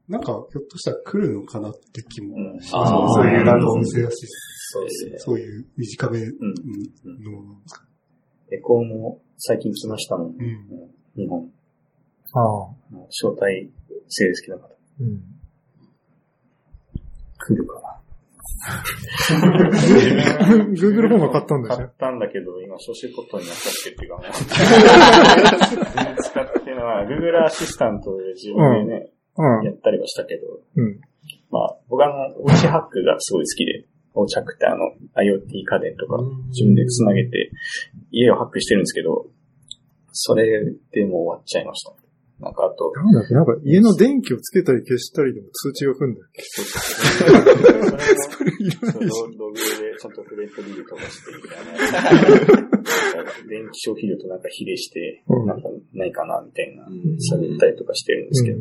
[0.08, 2.36] なんか、ひょっとしたら来るのかなって気も。
[2.74, 5.20] あーそういうなんか音声アシスそうですね。
[5.20, 7.24] そういう短めのうん。
[7.24, 7.86] ものですか。
[8.52, 10.28] エコーも最近来ましたもん。
[10.30, 10.36] うん。
[11.16, 11.52] 日本。
[12.34, 12.70] ああ。
[13.10, 13.72] 招待
[14.10, 14.58] 制ですけど、
[15.00, 15.22] うん。
[17.38, 18.01] 来るかな。
[20.76, 24.22] Google ホームは買ったんでしょ買ったんだけど、今、招集ポットになっちゃってっていうか
[26.24, 29.66] 使ってるのは、Google アシスタントで自分でね、うん。
[29.66, 31.00] やったりはしたけど、うん。
[31.50, 36.18] まあ、僕はあの、おうちハックがすごい好きで、おうちハックってあの、IoT 家電とか
[36.50, 37.52] 自分で繋げて、
[38.12, 39.28] 家をハックしてるんですけど、
[40.12, 41.94] それでもう終わっちゃいました。
[42.42, 46.28] なんかあと、なんだっけ、なんか家の電気をつけたり消したりでも通知が来るんだよ。
[48.30, 49.22] それいらないし。
[49.38, 49.62] ログで
[50.00, 51.32] ちゃんとフレントビルとかして、
[51.96, 52.14] あ
[53.44, 55.46] の電気消費量となんか比例して、うん。
[55.46, 57.20] なんかないかな、みたいな、うん。
[57.20, 58.60] 探ったりとかしてるんですけど、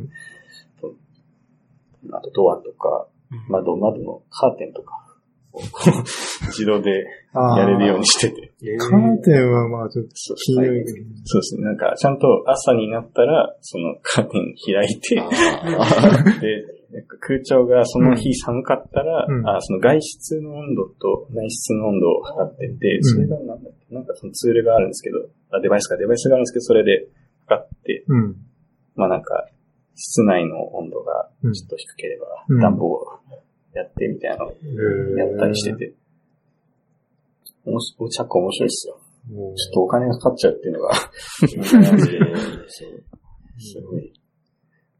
[2.12, 3.08] あとドアとか、
[3.48, 5.09] 窓、窓のカーテンとか
[6.48, 8.52] 自動であやれるようにしてて。
[8.78, 11.06] カーテンはまあちょっとそう気になるけど。
[11.24, 11.64] そうですね。
[11.64, 15.14] なんか、ちゃんと朝になったら、そのカーテン開いて、
[16.40, 23.94] で、なんか空調がその日寒かったら、うんあその外出の温度と内室の温度を測ってて、んそれがなんだっけ？
[23.94, 25.18] なんかそのツールがあるんですけど、
[25.50, 27.08] あデバイスか、デバイスがあるんですけど、それで
[27.46, 28.36] 測って、うん。
[28.96, 29.46] まあなんか、
[29.94, 33.06] 室内の温度がうんちょっと低ければ、うん暖房を
[33.74, 34.46] やってみたいなの。
[34.46, 34.54] を
[35.16, 35.94] やったりしてて、
[37.64, 39.00] おもし、お茶面白いっすよ。
[39.28, 40.94] ちょっとお金がかかっちゃうっていうのが、
[43.58, 44.12] すごい。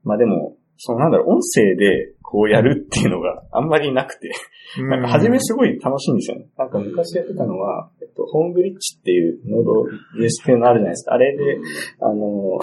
[0.04, 4.30] まあでも、そのなんだろう、音声でこうやるっていうのがあんまりなくて、
[4.78, 6.46] なんか初めすごい楽しいんですよね。
[6.56, 9.84] なんか昔やってたのは、えっと、ホームブリッジっていうノード
[10.16, 11.14] USB のあるじゃないですか。
[11.14, 11.58] あれで、
[12.00, 12.60] あの、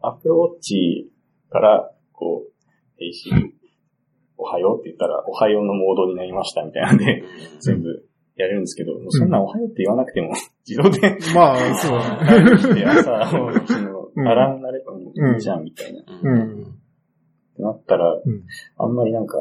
[0.00, 1.10] アップルウォッチ
[1.50, 2.52] から、こう、
[2.98, 3.32] ヘイシー、
[4.44, 7.24] おはようって言ったら、おはようのモードになりましたみたいなんで、
[7.60, 8.04] 全部
[8.36, 10.32] やれるんですけど、もうそんなおはようって言わなくても、
[10.68, 14.94] 自動で、まあ、そう 朝の日のうんアラーれば
[15.34, 16.00] いいじゃんみたいな。
[16.00, 16.64] っうん。
[17.56, 18.42] てなったら、うん
[18.78, 19.38] あんまりなんか、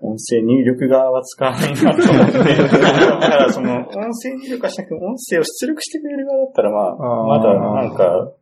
[0.00, 2.32] 音声入力側は使わないなと思って。
[2.58, 8.32] だからその、音声入力はしなくても、音声を出力してくれる側だったら、まあ、まだなんか、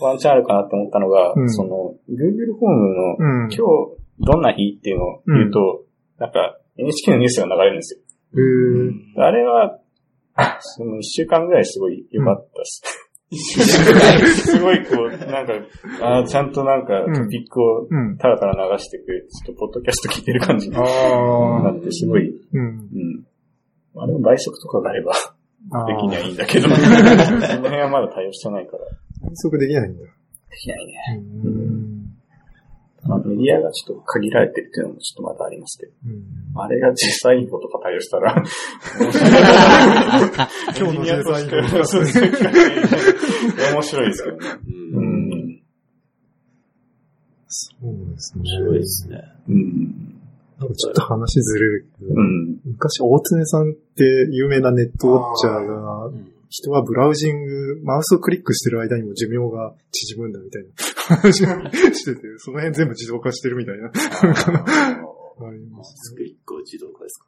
[0.00, 3.48] ワンチャンあるかなって思ったのが、うんその、Google ホームの、うん。
[3.48, 3.58] 今日
[4.20, 5.84] どんな日っていうのを言うと、
[6.18, 8.00] なんか、NHK のニュースが流れるんですよ。
[8.34, 9.78] へーあれは、
[10.60, 12.82] その一週間ぐらいすごい良かったです。
[14.48, 15.52] すごいこう、なんか、
[16.00, 18.16] あーちゃんとなんかうんトピックをうん。
[18.16, 21.72] ただただ流してくれて、ちょっとポッドキャスト聞いてる感じになああ。
[21.72, 22.60] って、すごい、うん。
[22.60, 23.24] うん。
[23.96, 25.12] あれも倍速とかがあれば
[25.72, 28.84] あできにはいいんだけど、 その辺はまだ対応してないから、
[29.22, 30.04] 変則できないんだ。
[30.04, 30.08] で
[30.56, 30.94] きないね。
[31.44, 32.07] うん。
[33.08, 36.22] まあ、メディアがちょっと限られてるっていうのもちょっとまだありますけど、うん
[36.60, 38.34] あれが実際インフォとか対応したら、
[40.76, 42.24] 今日のデザインそうそうそう
[43.74, 44.42] 面白いですけどね。
[44.66, 45.04] うんう
[45.36, 45.62] ん。
[47.46, 48.42] そうですね。
[48.42, 49.22] 面白いですね。
[49.48, 50.18] うん。
[50.58, 52.60] なんかちょっと話ずれるけど、うん。
[52.64, 60.70] 昔、大常さんって有名なネットウォッチャーが、うん人はブラウジング、マウスをクリックしてる間にも寿命が縮むんだみたいな
[61.16, 61.48] 話を
[61.94, 63.90] してて、その辺全部自動化してるみたいな。
[65.40, 67.26] ありますスクリックを自動化ですか？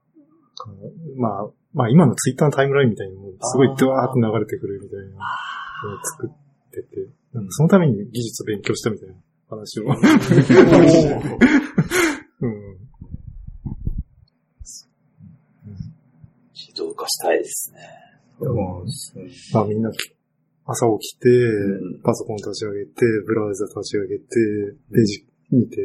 [1.16, 5.20] まあ、まあ今のツイッターのタイムラインみたいにもうすごいドワーッと流れてくるみたいなのを
[6.04, 6.30] 作っ
[6.72, 9.14] てて、なんかそのために技術を勉強したみたいな
[9.48, 9.84] 話を。
[9.84, 9.90] う
[12.46, 12.50] ん。
[16.54, 17.78] 自動化したいですね。
[19.52, 19.90] まあみんな
[20.66, 22.92] 朝起きて、んパソコン立ち上げて、
[23.26, 24.24] ブラウザ立ち上げて、
[24.92, 25.76] ページ見て、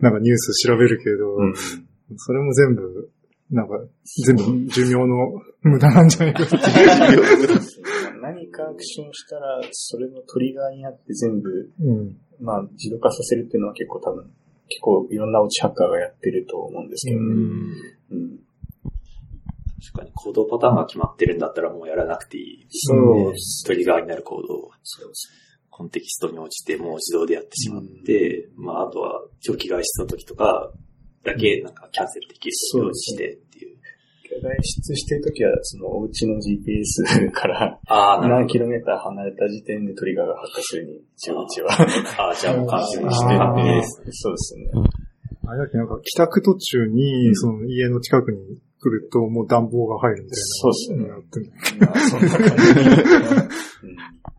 [0.00, 1.54] なんかニュース調べるけど、うん
[2.16, 3.10] それも全部、
[3.50, 3.74] なんか、
[4.26, 4.42] 全部
[4.72, 6.56] 寿命の無駄なんじゃないかって。
[8.20, 12.16] 何かアクションしたら、それのトリガーになって全部、うん。
[12.40, 14.24] まあ、自動化させるっていうのは結構多分、
[14.68, 17.26] 結構いろんな落ちハッカーがやってると思うんですけどね。
[18.12, 18.38] うん。
[19.80, 22.66] 確かに行動パターンが決まってるんだったらもうやらなくていい。
[22.70, 23.34] そう
[23.66, 25.30] トリガーになる行動をそうです
[25.70, 30.70] コンテキストに応じてもう自動でやってしまって、まああとは長期外出の時とか
[31.24, 33.70] だけなんかキャンセルできるようにしてっていう。
[34.42, 41.76] 外出してるときは、そのお家の GPS から何キロメーター離れた時点でトリガーが発火するに、一応うちは。
[41.76, 42.22] ど。
[42.22, 44.02] ああ、じゃあもう完全にして完璧です。
[44.12, 44.70] そうですね。
[45.46, 48.38] あれだっけ、なんか帰宅途中に、その家の近くに
[48.80, 50.42] 来るともう暖房が入るみたいな。
[50.42, 52.54] そうっすよねやってるまあ、そんな感じ。
[53.84, 54.30] うん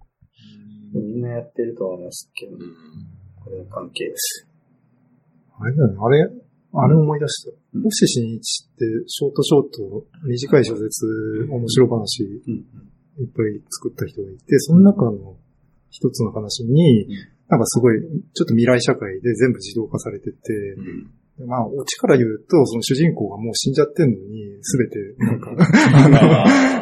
[0.93, 2.57] みんなやってると思いますけど、
[3.43, 4.47] これの関係です。
[5.57, 6.30] あれだよね、あれ、
[6.73, 7.51] あれ思い出した。
[7.81, 15.38] 星新一って、ショートショート、短い小説、面白話、いっぱい作った人がいて、その中の
[15.89, 17.07] 一つの話に、
[17.47, 18.01] なんかすごい、
[18.34, 20.76] ちょっと未来社会で全部自動化されてて、で
[21.45, 25.51] まあ、オチから言うと、その主人公がもう死んじゃってんのに、すべて、なんか、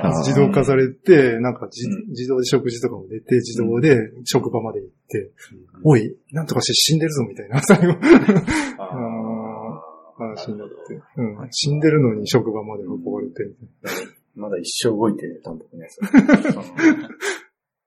[0.03, 5.31] あの、 自動化されて、なんかじ、自動で食事とかも出て、自動で職場まで行って、
[5.83, 7.93] おい、なんとかして死んでるぞ、みたいな、 最後、
[10.17, 13.93] 話になって、うん、死んでるのに職場まで運ばれて、みたい
[14.35, 15.95] まだ一生動いてる単独のやつ。
[16.53, 16.65] その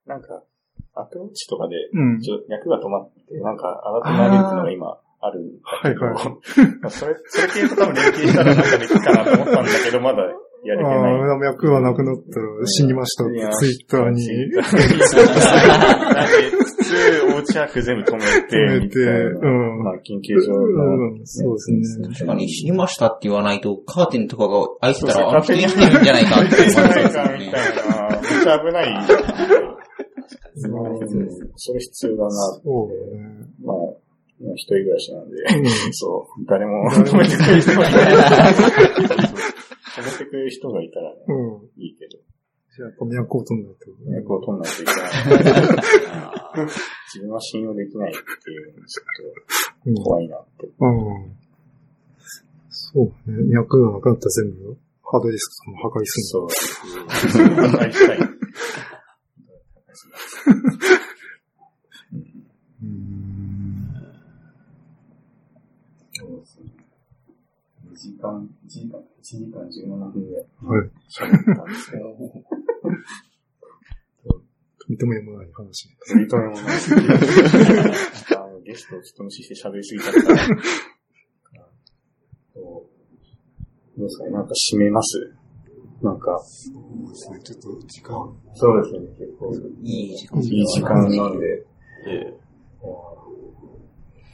[0.05, 0.43] なんか、
[0.95, 2.19] アプローチとかで、うん。
[2.19, 5.43] ちょ脈が止まって、なんか、新たなるっていうのが今あるん
[5.83, 6.25] だけど、はいはい
[6.81, 10.23] まあそれ、それ系と多分連携したらなんかできるかなと思ったんだけど、まだ
[10.65, 10.95] やれてない。
[10.95, 14.27] ああ、脈がなくなったら死にましたってツイッターに。
[14.51, 14.69] なんか
[16.27, 16.95] 普通、
[17.35, 22.07] おうちワーク全部止めて、止めてうんまあ、緊急上の、うんそうですね。
[22.13, 27.51] 確かに死にましたって言わないと、カーテンとかが開いてたら、あ、人に入るんじゃないかって思っちゃうんですよみね。
[27.51, 28.87] たいな、めっちゃ危ない。
[28.89, 29.83] うん
[31.55, 32.61] それ必要だなって。
[32.63, 33.23] そうだね。
[33.63, 34.02] まあ、まあ
[34.39, 35.93] 一人暮らしなんで、うん。
[35.93, 36.89] そう、誰も。
[36.91, 37.91] 止めてくれる人がい。
[37.91, 41.81] たら、止めてくれる人がいたらね、うん。
[41.81, 42.17] いいけど、
[42.75, 43.91] じゃあ、やっぱ都を取んないと。
[44.09, 44.97] 脈を取んないといけな
[46.65, 46.69] い。
[47.13, 48.19] 自分は信用できないって
[48.51, 49.03] いうのがちょ
[49.91, 50.67] っと怖いなって。
[50.79, 50.89] うん。
[50.89, 51.37] うん。
[52.69, 53.43] そうね。
[53.53, 56.47] 脈がなくなったら全部、ハードディスクとかも破壊するそう。
[57.53, 58.17] 破壊したい。
[68.23, 70.89] 間、1時間、1時間17分ぐらいはい。
[71.11, 72.03] 喋ったんですけど、
[74.79, 75.89] とても読まない話。
[76.07, 76.63] とりとめもない。
[78.37, 80.37] あ のゲストを人無視して喋りすぎちゃったから。
[82.53, 82.63] そう
[83.97, 85.33] どうですかねなんか締めます？
[86.01, 88.37] なんか、そうですね、ちょっと時間。
[88.55, 89.55] そうですね、結構。
[89.81, 90.41] いい時間。
[90.41, 91.65] いい時間なんで。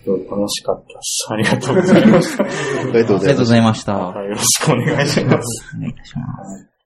[0.05, 1.27] 楽しかったです。
[1.30, 2.43] ありがとうございました。
[2.43, 3.45] ありがとうございますありがとうご。
[3.45, 3.93] ざいました。
[3.97, 5.76] はいよろしくお願いします。
[5.77, 6.78] お願いします。